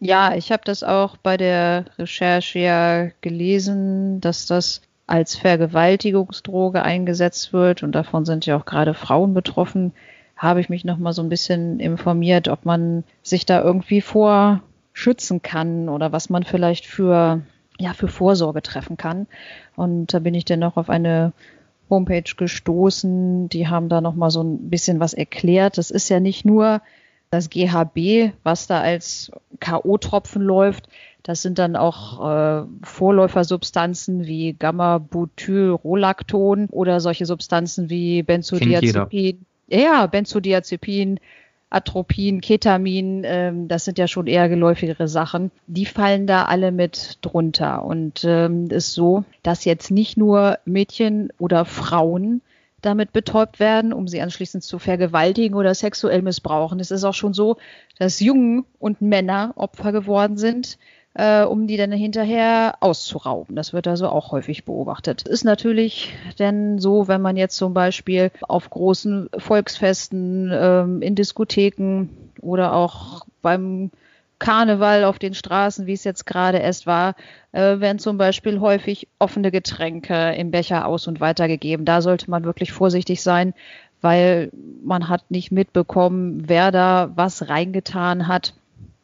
Ja, 0.00 0.34
ich 0.34 0.50
habe 0.50 0.62
das 0.64 0.82
auch 0.82 1.18
bei 1.18 1.36
der 1.36 1.84
Recherche 1.98 2.58
ja 2.58 3.10
gelesen, 3.20 4.20
dass 4.20 4.46
das 4.46 4.80
als 5.06 5.36
Vergewaltigungsdroge 5.36 6.82
eingesetzt 6.82 7.52
wird 7.52 7.82
und 7.82 7.92
davon 7.92 8.24
sind 8.24 8.46
ja 8.46 8.56
auch 8.56 8.64
gerade 8.64 8.94
Frauen 8.94 9.34
betroffen. 9.34 9.92
Habe 10.36 10.60
ich 10.60 10.70
mich 10.70 10.84
noch 10.84 10.96
mal 10.96 11.12
so 11.12 11.22
ein 11.22 11.28
bisschen 11.28 11.80
informiert, 11.80 12.48
ob 12.48 12.64
man 12.64 13.04
sich 13.22 13.44
da 13.44 13.62
irgendwie 13.62 14.00
vor 14.00 14.62
schützen 14.94 15.42
kann 15.42 15.88
oder 15.90 16.12
was 16.12 16.30
man 16.30 16.44
vielleicht 16.44 16.86
für 16.86 17.42
ja 17.78 17.92
für 17.92 18.08
Vorsorge 18.08 18.62
treffen 18.62 18.96
kann. 18.96 19.26
Und 19.76 20.14
da 20.14 20.18
bin 20.18 20.34
ich 20.34 20.46
dann 20.46 20.60
noch 20.60 20.78
auf 20.78 20.88
eine 20.88 21.32
Homepage 21.90 22.22
gestoßen. 22.36 23.50
Die 23.50 23.68
haben 23.68 23.90
da 23.90 24.00
noch 24.00 24.14
mal 24.14 24.30
so 24.30 24.42
ein 24.42 24.70
bisschen 24.70 24.98
was 25.00 25.12
erklärt. 25.12 25.76
Das 25.76 25.90
ist 25.90 26.08
ja 26.08 26.20
nicht 26.20 26.46
nur 26.46 26.80
das 27.30 27.48
GHB, 27.48 28.32
was 28.42 28.66
da 28.66 28.80
als 28.80 29.30
K.O.-Tropfen 29.60 30.40
läuft, 30.40 30.88
das 31.22 31.42
sind 31.42 31.58
dann 31.58 31.76
auch 31.76 32.28
äh, 32.28 32.64
Vorläufersubstanzen 32.82 34.26
wie 34.26 34.56
Gamma-Butylrolacton 34.58 36.66
oder 36.70 37.00
solche 37.00 37.26
Substanzen 37.26 37.90
wie 37.90 38.22
Benzodiazepin. 38.22 39.44
Ja, 39.68 40.06
Benzodiazepin, 40.06 41.20
Atropin, 41.68 42.40
Ketamin, 42.40 43.22
ähm, 43.24 43.68
das 43.68 43.84
sind 43.84 43.98
ja 43.98 44.08
schon 44.08 44.26
eher 44.26 44.48
geläufigere 44.48 45.06
Sachen. 45.06 45.52
Die 45.68 45.86
fallen 45.86 46.26
da 46.26 46.46
alle 46.46 46.72
mit 46.72 47.18
drunter. 47.22 47.84
Und 47.84 48.24
ähm, 48.24 48.68
ist 48.70 48.94
so, 48.94 49.22
dass 49.44 49.64
jetzt 49.64 49.92
nicht 49.92 50.16
nur 50.16 50.58
Mädchen 50.64 51.32
oder 51.38 51.64
Frauen 51.64 52.40
damit 52.82 53.12
betäubt 53.12 53.60
werden, 53.60 53.92
um 53.92 54.08
sie 54.08 54.20
anschließend 54.20 54.62
zu 54.62 54.78
vergewaltigen 54.78 55.54
oder 55.54 55.74
sexuell 55.74 56.22
missbrauchen. 56.22 56.80
Es 56.80 56.90
ist 56.90 57.04
auch 57.04 57.14
schon 57.14 57.34
so, 57.34 57.56
dass 57.98 58.20
Jungen 58.20 58.64
und 58.78 59.00
Männer 59.00 59.52
Opfer 59.56 59.92
geworden 59.92 60.36
sind, 60.36 60.78
äh, 61.14 61.42
um 61.42 61.66
die 61.66 61.76
dann 61.76 61.92
hinterher 61.92 62.76
auszurauben. 62.80 63.56
Das 63.56 63.72
wird 63.72 63.88
also 63.88 64.08
auch 64.08 64.32
häufig 64.32 64.64
beobachtet. 64.64 65.22
Ist 65.22 65.44
natürlich 65.44 66.14
denn 66.38 66.78
so, 66.78 67.08
wenn 67.08 67.20
man 67.20 67.36
jetzt 67.36 67.56
zum 67.56 67.74
Beispiel 67.74 68.30
auf 68.42 68.70
großen 68.70 69.28
Volksfesten, 69.36 70.50
ähm, 70.52 71.02
in 71.02 71.14
Diskotheken 71.14 72.08
oder 72.40 72.74
auch 72.74 73.26
beim 73.42 73.90
Karneval 74.40 75.04
auf 75.04 75.20
den 75.20 75.34
Straßen, 75.34 75.86
wie 75.86 75.92
es 75.92 76.02
jetzt 76.02 76.26
gerade 76.26 76.58
erst 76.58 76.86
war, 76.86 77.14
äh, 77.52 77.78
werden 77.78 78.00
zum 78.00 78.18
Beispiel 78.18 78.58
häufig 78.58 79.06
offene 79.20 79.52
Getränke 79.52 80.32
im 80.32 80.50
Becher 80.50 80.86
aus- 80.86 81.06
und 81.06 81.20
weitergegeben. 81.20 81.84
Da 81.84 82.02
sollte 82.02 82.28
man 82.28 82.44
wirklich 82.44 82.72
vorsichtig 82.72 83.22
sein, 83.22 83.54
weil 84.00 84.50
man 84.82 85.08
hat 85.08 85.30
nicht 85.30 85.52
mitbekommen, 85.52 86.48
wer 86.48 86.72
da 86.72 87.12
was 87.14 87.48
reingetan 87.48 88.26
hat. 88.26 88.54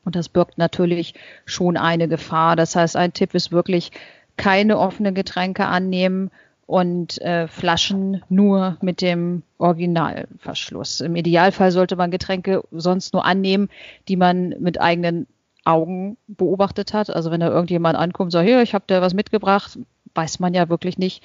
Und 0.05 0.17
das 0.17 0.29
birgt 0.29 0.59
natürlich 0.59 1.15
schon 1.45 1.77
eine 1.77 2.09
Gefahr. 2.09 2.57
Das 2.57 2.75
heißt, 2.75 2.97
ein 2.97 3.13
Tipp 3.13 3.35
ist 3.35 3.53
wirklich, 3.53 3.93
keine 4.37 4.79
offenen 4.79 5.15
Getränke 5.15 5.67
annehmen 5.67 6.31
und 6.67 7.21
äh, 7.23 7.47
Flaschen 7.47 8.23
nur 8.29 8.77
mit 8.81 9.01
dem 9.01 9.43
Originalverschluss. 9.59 11.01
Im 11.01 11.15
Idealfall 11.15 11.71
sollte 11.71 11.97
man 11.97 12.11
Getränke 12.11 12.63
sonst 12.73 13.13
nur 13.13 13.25
annehmen, 13.25 13.69
die 14.09 14.17
man 14.17 14.55
mit 14.59 14.81
eigenen 14.81 15.27
Augen 15.65 16.17
beobachtet 16.27 16.93
hat. 16.93 17.11
Also 17.11 17.31
wenn 17.31 17.41
da 17.41 17.49
irgendjemand 17.49 17.97
ankommt, 17.97 18.33
sagt, 18.33 18.47
hier, 18.47 18.63
ich 18.63 18.75
habe 18.75 18.85
dir 18.89 19.01
was 19.01 19.15
mitgebracht, 19.15 19.79
weiß 20.15 20.41
man 20.41 20.55
ja 20.55 20.69
wirklich 20.69 20.99
nicht, 20.99 21.23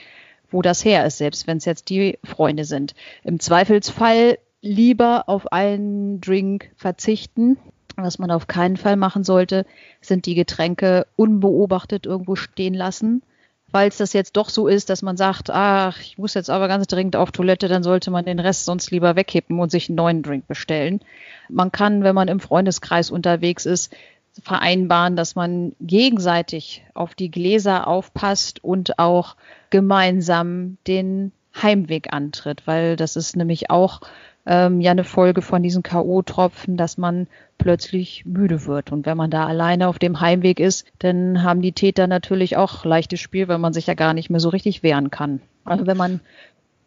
wo 0.51 0.61
das 0.61 0.85
her 0.85 1.05
ist, 1.05 1.17
selbst 1.17 1.47
wenn 1.47 1.57
es 1.57 1.65
jetzt 1.65 1.89
die 1.89 2.19
Freunde 2.23 2.65
sind. 2.65 2.93
Im 3.23 3.39
Zweifelsfall 3.39 4.37
lieber 4.61 5.23
auf 5.27 5.51
einen 5.51 6.21
Drink 6.21 6.71
verzichten. 6.75 7.57
Was 7.97 8.19
man 8.19 8.31
auf 8.31 8.47
keinen 8.47 8.77
Fall 8.77 8.95
machen 8.95 9.23
sollte, 9.23 9.65
sind 10.01 10.25
die 10.25 10.35
Getränke 10.35 11.07
unbeobachtet 11.15 12.05
irgendwo 12.05 12.35
stehen 12.35 12.73
lassen 12.73 13.21
falls 13.71 13.97
das 13.97 14.13
jetzt 14.13 14.37
doch 14.37 14.49
so 14.49 14.67
ist, 14.67 14.89
dass 14.89 15.01
man 15.01 15.17
sagt, 15.17 15.49
ach, 15.49 15.99
ich 15.99 16.17
muss 16.17 16.33
jetzt 16.33 16.49
aber 16.49 16.67
ganz 16.67 16.87
dringend 16.87 17.15
auf 17.15 17.31
Toilette, 17.31 17.67
dann 17.67 17.83
sollte 17.83 18.11
man 18.11 18.25
den 18.25 18.39
Rest 18.39 18.65
sonst 18.65 18.91
lieber 18.91 19.15
wegkippen 19.15 19.59
und 19.59 19.71
sich 19.71 19.89
einen 19.89 19.95
neuen 19.95 20.23
Drink 20.23 20.47
bestellen. 20.47 21.01
Man 21.49 21.71
kann, 21.71 22.03
wenn 22.03 22.15
man 22.15 22.27
im 22.27 22.39
Freundeskreis 22.39 23.11
unterwegs 23.11 23.65
ist, 23.65 23.93
vereinbaren, 24.43 25.15
dass 25.15 25.35
man 25.35 25.73
gegenseitig 25.81 26.83
auf 26.93 27.15
die 27.15 27.31
Gläser 27.31 27.87
aufpasst 27.87 28.63
und 28.63 28.97
auch 28.99 29.35
gemeinsam 29.69 30.77
den 30.87 31.31
Heimweg 31.61 32.13
antritt, 32.13 32.65
weil 32.65 32.95
das 32.95 33.15
ist 33.15 33.35
nämlich 33.35 33.69
auch 33.69 34.01
ähm, 34.45 34.81
ja 34.81 34.91
eine 34.91 35.03
Folge 35.03 35.41
von 35.41 35.61
diesen 35.61 35.83
K.O.-Tropfen, 35.83 36.75
dass 36.75 36.97
man 36.97 37.27
plötzlich 37.57 38.25
müde 38.25 38.65
wird. 38.65 38.91
Und 38.91 39.05
wenn 39.05 39.17
man 39.17 39.29
da 39.29 39.45
alleine 39.45 39.87
auf 39.87 39.99
dem 39.99 40.19
Heimweg 40.19 40.59
ist, 40.59 40.87
dann 40.99 41.43
haben 41.43 41.61
die 41.61 41.73
Täter 41.73 42.07
natürlich 42.07 42.57
auch 42.57 42.85
leichtes 42.85 43.19
Spiel, 43.19 43.47
weil 43.47 43.59
man 43.59 43.73
sich 43.73 43.87
ja 43.87 43.93
gar 43.93 44.13
nicht 44.13 44.29
mehr 44.29 44.39
so 44.39 44.49
richtig 44.49 44.83
wehren 44.83 45.11
kann. 45.11 45.41
Also 45.63 45.85
wenn 45.85 45.97
man 45.97 46.21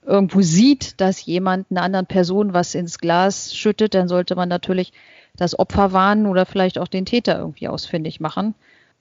irgendwo 0.05 0.43
sieht, 0.43 1.01
dass 1.01 1.25
jemand 1.25 1.71
einer 1.71 1.83
anderen 1.83 2.07
Person 2.07 2.53
was 2.53 2.75
ins 2.75 2.99
Glas 2.99 3.55
schüttet, 3.55 3.95
dann 3.95 4.09
sollte 4.09 4.35
man 4.35 4.49
natürlich 4.49 4.93
das 5.37 5.59
Opfer 5.59 5.93
warnen 5.93 6.27
oder 6.27 6.47
vielleicht 6.47 6.79
auch 6.79 6.89
den 6.89 7.07
Täter 7.07 7.39
irgendwie 7.39 7.69
ausfindig 7.69 8.21
machen. 8.21 8.55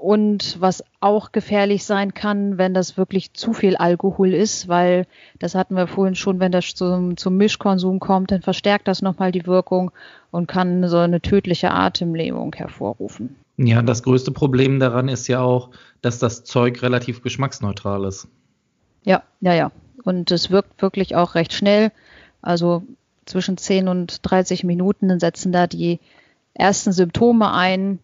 Und 0.03 0.59
was 0.59 0.83
auch 0.99 1.31
gefährlich 1.31 1.85
sein 1.85 2.13
kann, 2.13 2.57
wenn 2.57 2.73
das 2.73 2.97
wirklich 2.97 3.31
zu 3.31 3.53
viel 3.53 3.77
Alkohol 3.77 4.33
ist, 4.33 4.67
weil 4.67 5.07
das 5.39 5.55
hatten 5.55 5.77
wir 5.77 5.87
vorhin 5.87 6.15
schon, 6.15 6.41
wenn 6.41 6.51
das 6.51 6.75
zum, 6.75 7.15
zum 7.15 7.37
Mischkonsum 7.37 8.01
kommt, 8.01 8.29
dann 8.31 8.41
verstärkt 8.41 8.89
das 8.89 9.01
nochmal 9.01 9.31
die 9.31 9.47
Wirkung 9.47 9.91
und 10.29 10.47
kann 10.47 10.89
so 10.89 10.97
eine 10.97 11.21
tödliche 11.21 11.71
Atemlähmung 11.71 12.53
hervorrufen. 12.53 13.37
Ja, 13.55 13.81
das 13.81 14.03
größte 14.03 14.31
Problem 14.31 14.81
daran 14.81 15.07
ist 15.07 15.29
ja 15.29 15.39
auch, 15.39 15.69
dass 16.01 16.19
das 16.19 16.43
Zeug 16.43 16.81
relativ 16.81 17.21
geschmacksneutral 17.21 18.03
ist. 18.03 18.27
Ja, 19.05 19.23
ja, 19.39 19.53
ja. 19.53 19.71
Und 20.03 20.31
es 20.31 20.51
wirkt 20.51 20.81
wirklich 20.81 21.15
auch 21.15 21.35
recht 21.35 21.53
schnell. 21.53 21.93
Also 22.41 22.83
zwischen 23.25 23.55
10 23.55 23.87
und 23.87 24.19
30 24.29 24.65
Minuten, 24.65 25.17
setzen 25.21 25.53
da 25.53 25.65
die 25.65 26.01
ersten 26.53 26.91
Symptome 26.91 27.53
ein. 27.53 27.99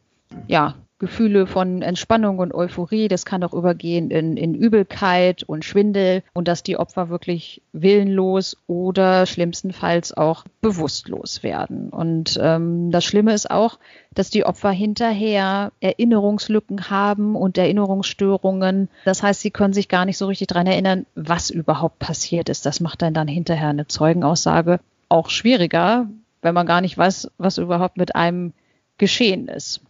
Ja, 0.48 0.76
Gefühle 1.00 1.48
von 1.48 1.82
Entspannung 1.82 2.40
und 2.40 2.54
Euphorie. 2.54 3.08
Das 3.08 3.26
kann 3.26 3.44
auch 3.44 3.54
übergehen 3.54 4.12
in, 4.12 4.36
in 4.36 4.54
Übelkeit 4.54 5.44
und 5.44 5.64
Schwindel 5.64 6.24
und 6.34 6.48
dass 6.48 6.62
die 6.62 6.78
Opfer 6.78 7.10
wirklich 7.10 7.62
willenlos 7.72 8.58
oder 8.68 9.26
schlimmstenfalls 9.26 10.16
auch 10.16 10.44
bewusstlos 10.62 11.42
werden. 11.42 11.90
Und 11.90 12.38
ähm, 12.42 12.92
das 12.92 13.06
Schlimme 13.06 13.34
ist 13.34 13.50
auch, 13.50 13.80
dass 14.14 14.30
die 14.30 14.46
Opfer 14.46 14.72
hinterher 14.72 15.72
Erinnerungslücken 15.80 16.90
haben 16.90 17.36
und 17.36 17.58
Erinnerungsstörungen. 17.58 18.90
Das 19.06 19.24
heißt, 19.24 19.40
sie 19.40 19.52
können 19.52 19.74
sich 19.74 19.88
gar 19.88 20.06
nicht 20.06 20.18
so 20.18 20.28
richtig 20.28 20.48
daran 20.48 20.68
erinnern, 20.68 21.06
was 21.16 21.50
überhaupt 21.50 22.00
passiert 22.00 22.50
ist. 22.50 22.66
Das 22.66 22.82
macht 22.82 23.02
dann 23.02 23.14
dann 23.14 23.28
hinterher 23.28 23.70
eine 23.70 23.88
Zeugenaussage 23.88 24.80
auch 25.08 25.30
schwieriger, 25.30 26.08
wenn 26.42 26.54
man 26.54 26.68
gar 26.68 26.82
nicht 26.82 26.98
weiß, 26.98 27.32
was 27.38 27.58
überhaupt 27.58 27.98
mit 27.98 28.16
einem 28.16 28.54
geschehen 28.98 29.48
ist. 29.48 29.82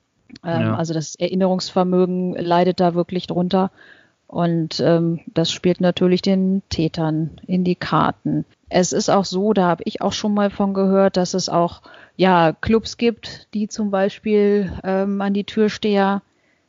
Ähm, 0.46 0.62
ja. 0.62 0.76
Also 0.76 0.94
das 0.94 1.15
Erinnerungsvermögen 1.15 2.34
leidet 2.34 2.80
da 2.80 2.94
wirklich 2.94 3.28
drunter. 3.28 3.72
Und 4.28 4.80
ähm, 4.80 5.22
das 5.34 5.52
spielt 5.52 5.82
natürlich 5.82 6.22
den 6.22 6.62
Tätern 6.70 7.42
in 7.48 7.63
die 7.63 7.76
Karten. 7.76 8.46
Es 8.70 8.94
ist 8.94 9.10
auch 9.10 9.26
so, 9.26 9.54
da 9.54 9.68
habe 9.68 9.82
ich 9.86 10.02
auch 10.02 10.13
schon 10.13 10.36
mal 10.36 10.52
von 10.52 10.76
gehört, 10.76 11.18
dass 11.18 11.34
es 11.34 11.50
auch 11.50 11.82
ja 12.15 12.54
Clubs 12.54 12.98
gibt, 12.98 13.48
die 13.56 13.68
zum 13.68 13.89
Beispiel 13.89 14.72
ähm, 14.84 15.20
an 15.22 15.34
die 15.34 15.46
Türsteher 15.46 16.22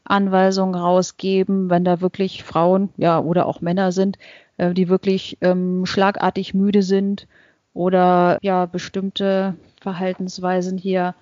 Anweisungen 0.04 0.74
rausgeben, 0.74 1.68
wenn 1.68 1.84
da 1.84 2.00
wirklich 2.00 2.42
Frauen, 2.44 2.88
ja 2.96 3.20
oder 3.20 3.44
auch 3.44 3.60
Männer 3.60 3.92
sind, 3.92 4.16
äh, 4.56 4.72
die 4.72 4.88
wirklich 4.88 5.36
ähm, 5.42 5.84
schlagartig 5.84 6.54
müde 6.54 6.82
sind 6.82 7.28
oder 7.74 8.38
ja 8.40 8.64
bestimmte 8.64 9.54
Verhaltensweisen 9.82 10.78
hier 10.78 11.14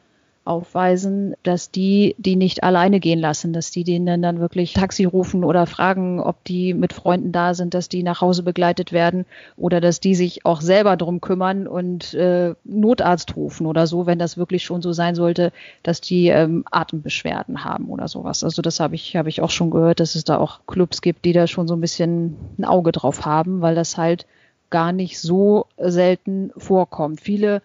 aufweisen, 0.48 1.34
dass 1.42 1.70
die 1.70 2.16
die 2.18 2.36
nicht 2.36 2.64
alleine 2.64 3.00
gehen 3.00 3.20
lassen, 3.20 3.52
dass 3.52 3.70
die 3.70 3.84
denen 3.84 4.22
dann 4.22 4.40
wirklich 4.40 4.72
Taxi 4.72 5.04
rufen 5.04 5.44
oder 5.44 5.66
fragen, 5.66 6.20
ob 6.20 6.42
die 6.44 6.74
mit 6.74 6.92
Freunden 6.92 7.32
da 7.32 7.54
sind, 7.54 7.74
dass 7.74 7.88
die 7.88 8.02
nach 8.02 8.20
Hause 8.20 8.42
begleitet 8.42 8.92
werden 8.92 9.26
oder 9.56 9.80
dass 9.80 10.00
die 10.00 10.14
sich 10.14 10.44
auch 10.44 10.60
selber 10.60 10.96
drum 10.96 11.20
kümmern 11.20 11.68
und 11.68 12.14
äh, 12.14 12.54
Notarzt 12.64 13.36
rufen 13.36 13.66
oder 13.66 13.86
so, 13.86 14.06
wenn 14.06 14.18
das 14.18 14.36
wirklich 14.36 14.64
schon 14.64 14.82
so 14.82 14.92
sein 14.92 15.14
sollte, 15.14 15.52
dass 15.82 16.00
die 16.00 16.28
ähm, 16.28 16.64
Atembeschwerden 16.70 17.64
haben 17.64 17.88
oder 17.90 18.08
sowas. 18.08 18.42
Also 18.42 18.62
das 18.62 18.80
habe 18.80 18.94
ich 18.94 19.16
habe 19.16 19.28
ich 19.28 19.42
auch 19.42 19.50
schon 19.50 19.70
gehört, 19.70 20.00
dass 20.00 20.14
es 20.14 20.24
da 20.24 20.38
auch 20.38 20.60
Clubs 20.66 21.02
gibt, 21.02 21.24
die 21.24 21.32
da 21.32 21.46
schon 21.46 21.68
so 21.68 21.74
ein 21.74 21.80
bisschen 21.80 22.36
ein 22.58 22.64
Auge 22.64 22.92
drauf 22.92 23.26
haben, 23.26 23.60
weil 23.60 23.74
das 23.74 23.96
halt 23.96 24.26
gar 24.70 24.92
nicht 24.92 25.20
so 25.20 25.66
selten 25.78 26.52
vorkommt. 26.56 27.20
Viele 27.20 27.62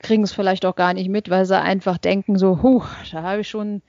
kriegen 0.00 0.22
es 0.22 0.32
vielleicht 0.32 0.64
auch 0.64 0.76
gar 0.76 0.94
nicht 0.94 1.08
mit, 1.08 1.30
weil 1.30 1.44
sie 1.44 1.60
einfach 1.60 1.98
denken 1.98 2.38
so, 2.38 2.62
huh, 2.62 2.82
da 3.12 3.22
habe 3.22 3.42
ich 3.42 3.48
schon 3.48 3.82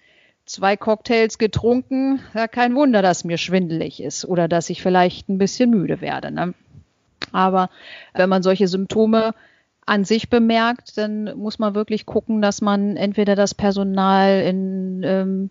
zwei 0.45 0.75
Cocktails 0.75 1.37
getrunken, 1.37 2.19
ja, 2.33 2.47
kein 2.47 2.75
Wunder, 2.75 3.01
dass 3.01 3.23
mir 3.23 3.37
schwindelig 3.37 4.01
ist 4.01 4.25
oder 4.25 4.47
dass 4.47 4.69
ich 4.69 4.81
vielleicht 4.81 5.29
ein 5.29 5.37
bisschen 5.37 5.69
müde 5.69 6.01
werde. 6.01 6.31
Ne? 6.31 6.53
Aber 7.31 7.69
wenn 8.13 8.29
man 8.29 8.43
solche 8.43 8.67
Symptome 8.67 9.33
an 9.85 10.03
sich 10.03 10.29
bemerkt, 10.29 10.97
dann 10.97 11.37
muss 11.37 11.59
man 11.59 11.75
wirklich 11.75 12.05
gucken, 12.05 12.41
dass 12.41 12.61
man 12.61 12.97
entweder 12.97 13.35
das 13.35 13.55
Personal 13.55 14.41
in 14.41 15.01
ähm, 15.03 15.49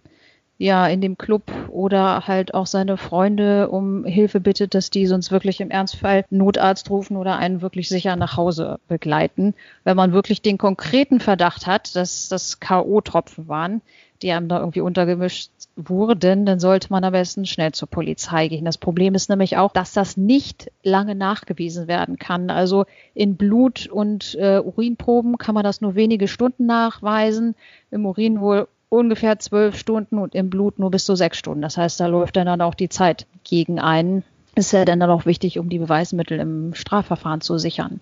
ja 0.61 0.87
in 0.87 1.01
dem 1.01 1.17
Club 1.17 1.43
oder 1.71 2.27
halt 2.27 2.53
auch 2.53 2.67
seine 2.67 2.99
Freunde 2.99 3.71
um 3.71 4.05
Hilfe 4.05 4.41
bittet, 4.41 4.75
dass 4.75 4.91
die 4.91 5.07
sonst 5.07 5.33
wirklich 5.33 5.61
im 5.61 5.71
Ernstfall 5.71 6.27
Notarzt 6.29 6.91
rufen 6.91 7.17
oder 7.17 7.39
einen 7.39 7.63
wirklich 7.63 7.89
sicher 7.89 8.15
nach 8.15 8.37
Hause 8.37 8.79
begleiten. 8.87 9.55
Wenn 9.85 9.97
man 9.97 10.13
wirklich 10.13 10.43
den 10.43 10.59
konkreten 10.59 11.19
Verdacht 11.19 11.67
hat, 11.67 11.97
dass 11.97 12.29
das 12.29 12.61
K.O.-Tropfen 12.61 13.49
waren, 13.49 13.81
die 14.21 14.33
einem 14.33 14.49
da 14.49 14.59
irgendwie 14.59 14.83
untergemischt 14.83 15.51
wurden, 15.77 16.45
dann 16.45 16.61
sollte 16.61 16.89
man 16.91 17.05
am 17.05 17.13
besten 17.13 17.47
schnell 17.47 17.73
zur 17.73 17.89
Polizei 17.89 18.49
gehen. 18.49 18.67
Das 18.67 18.77
Problem 18.77 19.15
ist 19.15 19.31
nämlich 19.31 19.57
auch, 19.57 19.73
dass 19.73 19.95
das 19.95 20.19
nicht 20.19 20.71
lange 20.83 21.15
nachgewiesen 21.15 21.89
werden 21.89 22.19
kann. 22.19 22.51
Also 22.51 22.85
in 23.15 23.37
Blut- 23.37 23.89
und 23.89 24.35
äh, 24.39 24.61
Urinproben 24.61 25.39
kann 25.39 25.55
man 25.55 25.65
das 25.65 25.81
nur 25.81 25.95
wenige 25.95 26.29
Stunden 26.29 26.67
nachweisen, 26.67 27.55
im 27.91 28.05
Urin 28.05 28.43
wohl 28.43 28.69
ungefähr 28.91 29.39
zwölf 29.39 29.79
Stunden 29.79 30.19
und 30.19 30.35
im 30.35 30.51
Blut 30.51 30.79
nur 30.79 30.91
bis 30.91 31.07
zu 31.07 31.17
sechs 31.17 31.39
Stunden. 31.39 31.63
Das 31.63 31.79
heißt, 31.79 31.99
da 31.99 32.07
läuft 32.07 32.37
dann 32.37 32.61
auch 32.61 32.75
die 32.75 32.91
Zeit 32.91 33.27
gegen 33.45 33.81
einen. 33.81 34.23
Ist 34.55 34.73
ja 34.73 34.85
dann 34.85 35.01
auch 35.03 35.25
wichtig, 35.25 35.59
um 35.59 35.71
die 35.71 35.79
Beweismittel 35.79 36.39
im 36.39 36.75
Strafverfahren 36.75 37.41
zu 37.41 37.57
sichern. 37.57 38.01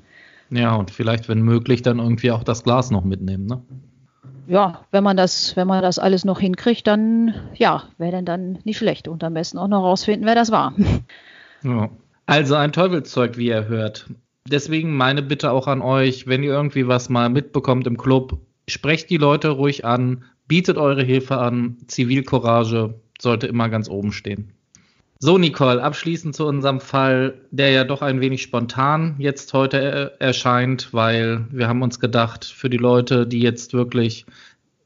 Ja, 0.50 0.74
und 0.74 0.90
vielleicht, 0.90 1.28
wenn 1.28 1.42
möglich, 1.42 1.82
dann 1.82 1.98
irgendwie 1.98 2.32
auch 2.32 2.42
das 2.42 2.64
Glas 2.64 2.90
noch 2.90 3.04
mitnehmen, 3.04 3.46
ne? 3.46 3.62
Ja, 4.46 4.80
wenn 4.90 5.04
man 5.04 5.18
das, 5.18 5.56
wenn 5.56 5.68
man 5.68 5.82
das 5.82 5.98
alles 5.98 6.24
noch 6.24 6.40
hinkriegt, 6.40 6.86
dann 6.86 7.34
ja, 7.54 7.82
wäre 7.98 8.12
denn 8.12 8.24
dann 8.24 8.58
nicht 8.64 8.78
schlecht. 8.78 9.06
Und 9.06 9.22
am 9.22 9.34
besten 9.34 9.58
auch 9.58 9.68
noch 9.68 9.82
rausfinden, 9.82 10.26
wer 10.26 10.34
das 10.34 10.50
war. 10.50 10.72
Ja. 11.62 11.90
Also 12.24 12.54
ein 12.54 12.72
Teufelszeug, 12.72 13.36
wie 13.36 13.48
ihr 13.48 13.68
hört. 13.68 14.08
Deswegen 14.50 14.96
meine 14.96 15.22
Bitte 15.22 15.50
auch 15.50 15.66
an 15.66 15.82
euch, 15.82 16.26
wenn 16.26 16.42
ihr 16.42 16.52
irgendwie 16.52 16.88
was 16.88 17.08
mal 17.08 17.28
mitbekommt 17.28 17.86
im 17.86 17.98
Club, 17.98 18.38
sprecht 18.66 19.10
die 19.10 19.16
Leute 19.16 19.48
ruhig 19.48 19.84
an, 19.84 20.24
bietet 20.48 20.76
eure 20.76 21.02
Hilfe 21.02 21.38
an. 21.38 21.76
Zivilcourage 21.86 22.94
sollte 23.20 23.46
immer 23.46 23.68
ganz 23.68 23.88
oben 23.88 24.12
stehen. 24.12 24.52
So, 25.20 25.36
Nicole, 25.36 25.82
abschließend 25.82 26.36
zu 26.36 26.46
unserem 26.46 26.80
Fall, 26.80 27.34
der 27.50 27.70
ja 27.70 27.84
doch 27.84 28.02
ein 28.02 28.20
wenig 28.20 28.42
spontan 28.42 29.16
jetzt 29.18 29.52
heute 29.52 29.78
er 29.80 30.20
erscheint, 30.20 30.94
weil 30.94 31.44
wir 31.50 31.66
haben 31.66 31.82
uns 31.82 31.98
gedacht, 31.98 32.44
für 32.44 32.70
die 32.70 32.76
Leute, 32.76 33.26
die 33.26 33.40
jetzt 33.40 33.74
wirklich 33.74 34.26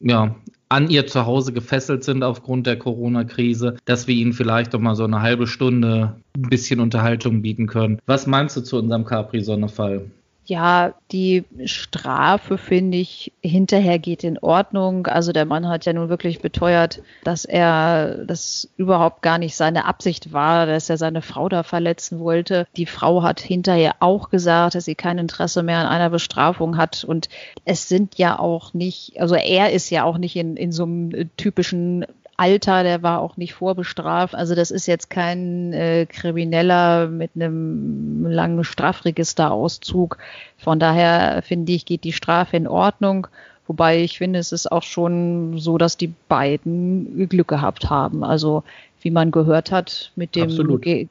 ja, 0.00 0.34
an 0.70 0.88
ihr 0.88 1.06
Zuhause 1.06 1.52
gefesselt 1.52 2.02
sind 2.02 2.24
aufgrund 2.24 2.66
der 2.66 2.78
Corona-Krise, 2.78 3.76
dass 3.84 4.08
wir 4.08 4.14
ihnen 4.14 4.32
vielleicht 4.32 4.72
doch 4.72 4.80
mal 4.80 4.96
so 4.96 5.04
eine 5.04 5.20
halbe 5.20 5.46
Stunde 5.46 6.16
ein 6.34 6.48
bisschen 6.48 6.80
Unterhaltung 6.80 7.42
bieten 7.42 7.66
können. 7.66 7.98
Was 8.06 8.26
meinst 8.26 8.56
du 8.56 8.62
zu 8.62 8.78
unserem 8.78 9.04
Capri-Sonne-Fall? 9.04 10.06
Ja, 10.44 10.94
die 11.12 11.44
Strafe 11.66 12.58
finde 12.58 12.98
ich 12.98 13.32
hinterher 13.42 14.00
geht 14.00 14.24
in 14.24 14.38
Ordnung. 14.38 15.06
Also 15.06 15.32
der 15.32 15.44
Mann 15.44 15.68
hat 15.68 15.84
ja 15.84 15.92
nun 15.92 16.08
wirklich 16.08 16.40
beteuert, 16.40 17.00
dass 17.22 17.44
er 17.44 18.24
das 18.24 18.68
überhaupt 18.76 19.22
gar 19.22 19.38
nicht 19.38 19.54
seine 19.54 19.84
Absicht 19.84 20.32
war, 20.32 20.66
dass 20.66 20.90
er 20.90 20.96
seine 20.96 21.22
Frau 21.22 21.48
da 21.48 21.62
verletzen 21.62 22.18
wollte. 22.18 22.66
Die 22.76 22.86
Frau 22.86 23.22
hat 23.22 23.40
hinterher 23.40 23.94
auch 24.00 24.30
gesagt, 24.30 24.74
dass 24.74 24.84
sie 24.84 24.96
kein 24.96 25.18
Interesse 25.18 25.62
mehr 25.62 25.78
an 25.78 25.86
einer 25.86 26.10
Bestrafung 26.10 26.76
hat. 26.76 27.04
Und 27.04 27.28
es 27.64 27.88
sind 27.88 28.18
ja 28.18 28.36
auch 28.36 28.74
nicht, 28.74 29.20
also 29.20 29.36
er 29.36 29.70
ist 29.70 29.90
ja 29.90 30.02
auch 30.02 30.18
nicht 30.18 30.34
in, 30.34 30.56
in 30.56 30.72
so 30.72 30.82
einem 30.82 31.30
typischen 31.36 32.04
Alter, 32.42 32.82
der 32.82 33.04
war 33.04 33.20
auch 33.20 33.36
nicht 33.36 33.54
vorbestraft. 33.54 34.34
Also 34.34 34.56
das 34.56 34.72
ist 34.72 34.88
jetzt 34.88 35.10
kein 35.10 35.72
äh, 35.72 36.06
Krimineller 36.06 37.06
mit 37.06 37.30
einem 37.36 38.26
langen 38.26 38.64
Strafregisterauszug. 38.64 40.18
Von 40.58 40.80
daher 40.80 41.42
finde 41.42 41.70
ich, 41.70 41.86
geht 41.86 42.02
die 42.02 42.12
Strafe 42.12 42.56
in 42.56 42.66
Ordnung. 42.66 43.28
Wobei 43.68 44.00
ich 44.00 44.18
finde, 44.18 44.40
es 44.40 44.50
ist 44.50 44.72
auch 44.72 44.82
schon 44.82 45.56
so, 45.58 45.78
dass 45.78 45.96
die 45.96 46.12
beiden 46.28 47.28
Glück 47.28 47.46
gehabt 47.46 47.90
haben. 47.90 48.24
Also 48.24 48.64
wie 49.02 49.12
man 49.12 49.30
gehört 49.30 49.70
hat 49.70 50.10
mit 50.16 50.34
dem 50.34 50.48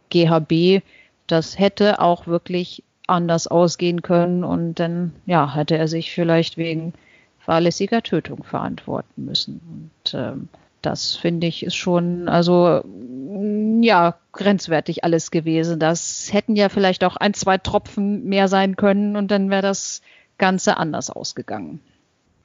GHB, 0.10 0.84
das 1.28 1.58
hätte 1.58 2.02
auch 2.02 2.28
wirklich 2.28 2.84
anders 3.08 3.48
ausgehen 3.48 4.02
können 4.02 4.44
und 4.44 4.82
dann 4.82 5.14
ja 5.26 5.56
hätte 5.56 5.78
er 5.78 5.88
sich 5.88 6.12
vielleicht 6.12 6.58
wegen 6.58 6.92
fahrlässiger 7.40 8.04
Tötung 8.04 8.44
verantworten 8.44 9.26
müssen. 9.26 9.62
Und 10.04 10.14
ähm, 10.14 10.50
das 10.82 11.16
finde 11.16 11.48
ich 11.48 11.64
ist 11.64 11.76
schon, 11.76 12.28
also 12.28 12.82
mm, 12.86 13.84
ja, 13.84 14.16
grenzwertig 14.32 15.04
alles 15.04 15.32
gewesen. 15.32 15.80
Das 15.80 16.30
hätten 16.32 16.56
ja 16.56 16.70
vielleicht 16.70 17.04
auch 17.04 17.16
ein, 17.16 17.34
zwei 17.34 17.58
Tropfen 17.58 18.26
mehr 18.26 18.48
sein 18.48 18.76
können 18.76 19.16
und 19.16 19.32
dann 19.32 19.50
wäre 19.50 19.62
das 19.62 20.02
Ganze 20.38 20.78
anders 20.78 21.10
ausgegangen. 21.10 21.80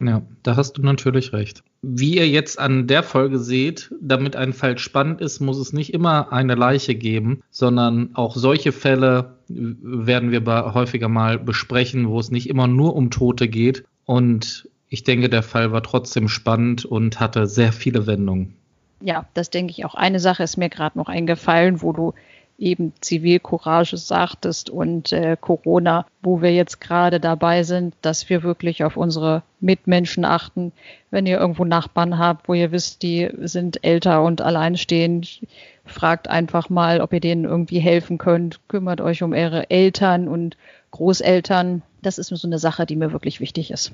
Ja, 0.00 0.22
da 0.42 0.56
hast 0.56 0.74
du 0.74 0.82
natürlich 0.82 1.32
recht. 1.32 1.62
Wie 1.80 2.16
ihr 2.16 2.28
jetzt 2.28 2.58
an 2.58 2.86
der 2.86 3.02
Folge 3.02 3.38
seht, 3.38 3.94
damit 4.00 4.36
ein 4.36 4.52
Fall 4.52 4.76
spannend 4.78 5.20
ist, 5.20 5.40
muss 5.40 5.58
es 5.58 5.72
nicht 5.72 5.94
immer 5.94 6.32
eine 6.32 6.54
Leiche 6.54 6.94
geben, 6.94 7.42
sondern 7.50 8.10
auch 8.14 8.36
solche 8.36 8.72
Fälle 8.72 9.36
werden 9.48 10.32
wir 10.32 10.74
häufiger 10.74 11.08
mal 11.08 11.38
besprechen, 11.38 12.08
wo 12.08 12.18
es 12.18 12.30
nicht 12.30 12.48
immer 12.48 12.66
nur 12.66 12.94
um 12.94 13.10
Tote 13.10 13.48
geht. 13.48 13.84
Und 14.04 14.68
ich 14.88 15.04
denke, 15.04 15.28
der 15.28 15.42
Fall 15.42 15.72
war 15.72 15.82
trotzdem 15.82 16.28
spannend 16.28 16.84
und 16.84 17.20
hatte 17.20 17.46
sehr 17.46 17.72
viele 17.72 18.06
Wendungen. 18.06 18.54
Ja, 19.00 19.26
das 19.34 19.50
denke 19.50 19.72
ich 19.72 19.84
auch. 19.84 19.94
Eine 19.94 20.20
Sache 20.20 20.42
ist 20.42 20.56
mir 20.56 20.68
gerade 20.68 20.98
noch 20.98 21.08
eingefallen, 21.08 21.82
wo 21.82 21.92
du 21.92 22.14
eben 22.58 22.94
Zivilcourage 23.00 23.96
sagtest 23.96 24.70
und 24.70 25.12
äh, 25.12 25.36
Corona, 25.38 26.06
wo 26.22 26.40
wir 26.40 26.54
jetzt 26.54 26.80
gerade 26.80 27.20
dabei 27.20 27.62
sind, 27.62 27.94
dass 28.00 28.30
wir 28.30 28.42
wirklich 28.42 28.84
auf 28.84 28.96
unsere 28.96 29.42
Mitmenschen 29.60 30.24
achten. 30.24 30.72
Wenn 31.10 31.26
ihr 31.26 31.38
irgendwo 31.38 31.64
Nachbarn 31.64 32.18
habt, 32.18 32.48
wo 32.48 32.54
ihr 32.54 32.72
wisst, 32.72 33.02
die 33.02 33.28
sind 33.40 33.84
älter 33.84 34.22
und 34.22 34.40
alleinstehend, 34.40 35.42
fragt 35.84 36.28
einfach 36.28 36.70
mal, 36.70 37.00
ob 37.00 37.12
ihr 37.12 37.20
denen 37.20 37.44
irgendwie 37.44 37.78
helfen 37.78 38.16
könnt. 38.16 38.60
Kümmert 38.68 39.00
euch 39.00 39.22
um 39.22 39.32
eure 39.32 39.68
Eltern 39.70 40.26
und 40.28 40.56
Großeltern. 40.92 41.82
Das 42.00 42.18
ist 42.18 42.28
so 42.28 42.48
eine 42.48 42.58
Sache, 42.58 42.86
die 42.86 42.96
mir 42.96 43.12
wirklich 43.12 43.40
wichtig 43.40 43.70
ist. 43.70 43.92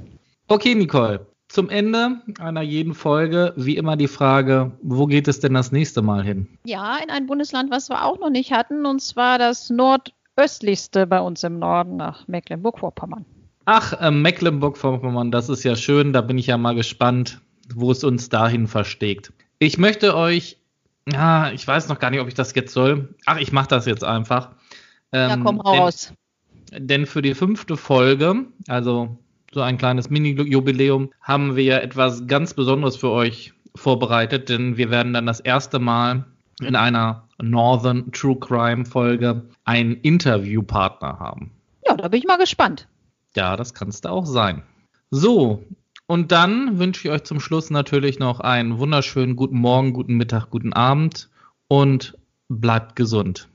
Okay, 0.52 0.74
Nicole. 0.74 1.24
Zum 1.48 1.70
Ende 1.70 2.20
einer 2.38 2.60
jeden 2.60 2.92
Folge 2.92 3.54
wie 3.56 3.78
immer 3.78 3.96
die 3.96 4.06
Frage, 4.06 4.72
wo 4.82 5.06
geht 5.06 5.26
es 5.26 5.40
denn 5.40 5.54
das 5.54 5.72
nächste 5.72 6.02
Mal 6.02 6.22
hin? 6.22 6.46
Ja, 6.66 6.98
in 7.02 7.08
ein 7.08 7.24
Bundesland, 7.26 7.70
was 7.70 7.88
wir 7.88 8.04
auch 8.04 8.18
noch 8.18 8.28
nicht 8.28 8.52
hatten, 8.52 8.84
und 8.84 9.00
zwar 9.00 9.38
das 9.38 9.70
nordöstlichste 9.70 11.06
bei 11.06 11.22
uns 11.22 11.42
im 11.42 11.58
Norden 11.58 11.96
nach 11.96 12.28
Mecklenburg-Vorpommern. 12.28 13.24
Ach, 13.64 13.98
äh, 13.98 14.10
Mecklenburg-Vorpommern, 14.10 15.30
das 15.30 15.48
ist 15.48 15.64
ja 15.64 15.74
schön. 15.74 16.12
Da 16.12 16.20
bin 16.20 16.36
ich 16.36 16.48
ja 16.48 16.58
mal 16.58 16.74
gespannt, 16.74 17.40
wo 17.74 17.90
es 17.90 18.04
uns 18.04 18.28
dahin 18.28 18.66
versteckt. 18.66 19.32
Ich 19.58 19.78
möchte 19.78 20.14
euch, 20.14 20.58
ja, 21.10 21.50
ich 21.52 21.66
weiß 21.66 21.88
noch 21.88 21.98
gar 21.98 22.10
nicht, 22.10 22.20
ob 22.20 22.28
ich 22.28 22.34
das 22.34 22.54
jetzt 22.54 22.74
soll. 22.74 23.14
Ach, 23.24 23.38
ich 23.38 23.52
mache 23.52 23.68
das 23.68 23.86
jetzt 23.86 24.04
einfach. 24.04 24.50
Ähm, 25.12 25.30
ja, 25.30 25.36
komm 25.38 25.62
raus. 25.62 26.12
Denn, 26.70 26.88
denn 26.88 27.06
für 27.06 27.22
die 27.22 27.32
fünfte 27.32 27.78
Folge, 27.78 28.48
also 28.68 29.16
so 29.52 29.60
ein 29.60 29.78
kleines 29.78 30.10
Mini-Jubiläum, 30.10 31.10
haben 31.20 31.56
wir 31.56 31.82
etwas 31.82 32.26
ganz 32.26 32.54
Besonderes 32.54 32.96
für 32.96 33.10
euch 33.10 33.52
vorbereitet, 33.74 34.48
denn 34.48 34.76
wir 34.76 34.90
werden 34.90 35.12
dann 35.12 35.26
das 35.26 35.40
erste 35.40 35.78
Mal 35.78 36.24
in 36.60 36.76
einer 36.76 37.28
Northern 37.40 38.12
True 38.12 38.36
Crime 38.38 38.84
Folge 38.84 39.42
einen 39.64 39.94
Interviewpartner 39.94 41.18
haben. 41.18 41.50
Ja, 41.86 41.96
da 41.96 42.08
bin 42.08 42.20
ich 42.20 42.26
mal 42.26 42.38
gespannt. 42.38 42.88
Ja, 43.34 43.56
das 43.56 43.74
kannst 43.74 44.04
du 44.04 44.10
auch 44.10 44.26
sein. 44.26 44.62
So, 45.10 45.64
und 46.06 46.32
dann 46.32 46.78
wünsche 46.78 47.08
ich 47.08 47.14
euch 47.14 47.24
zum 47.24 47.40
Schluss 47.40 47.70
natürlich 47.70 48.18
noch 48.18 48.40
einen 48.40 48.78
wunderschönen 48.78 49.36
guten 49.36 49.58
Morgen, 49.58 49.92
guten 49.92 50.14
Mittag, 50.14 50.50
guten 50.50 50.72
Abend 50.72 51.30
und 51.68 52.18
bleibt 52.48 52.96
gesund. 52.96 53.48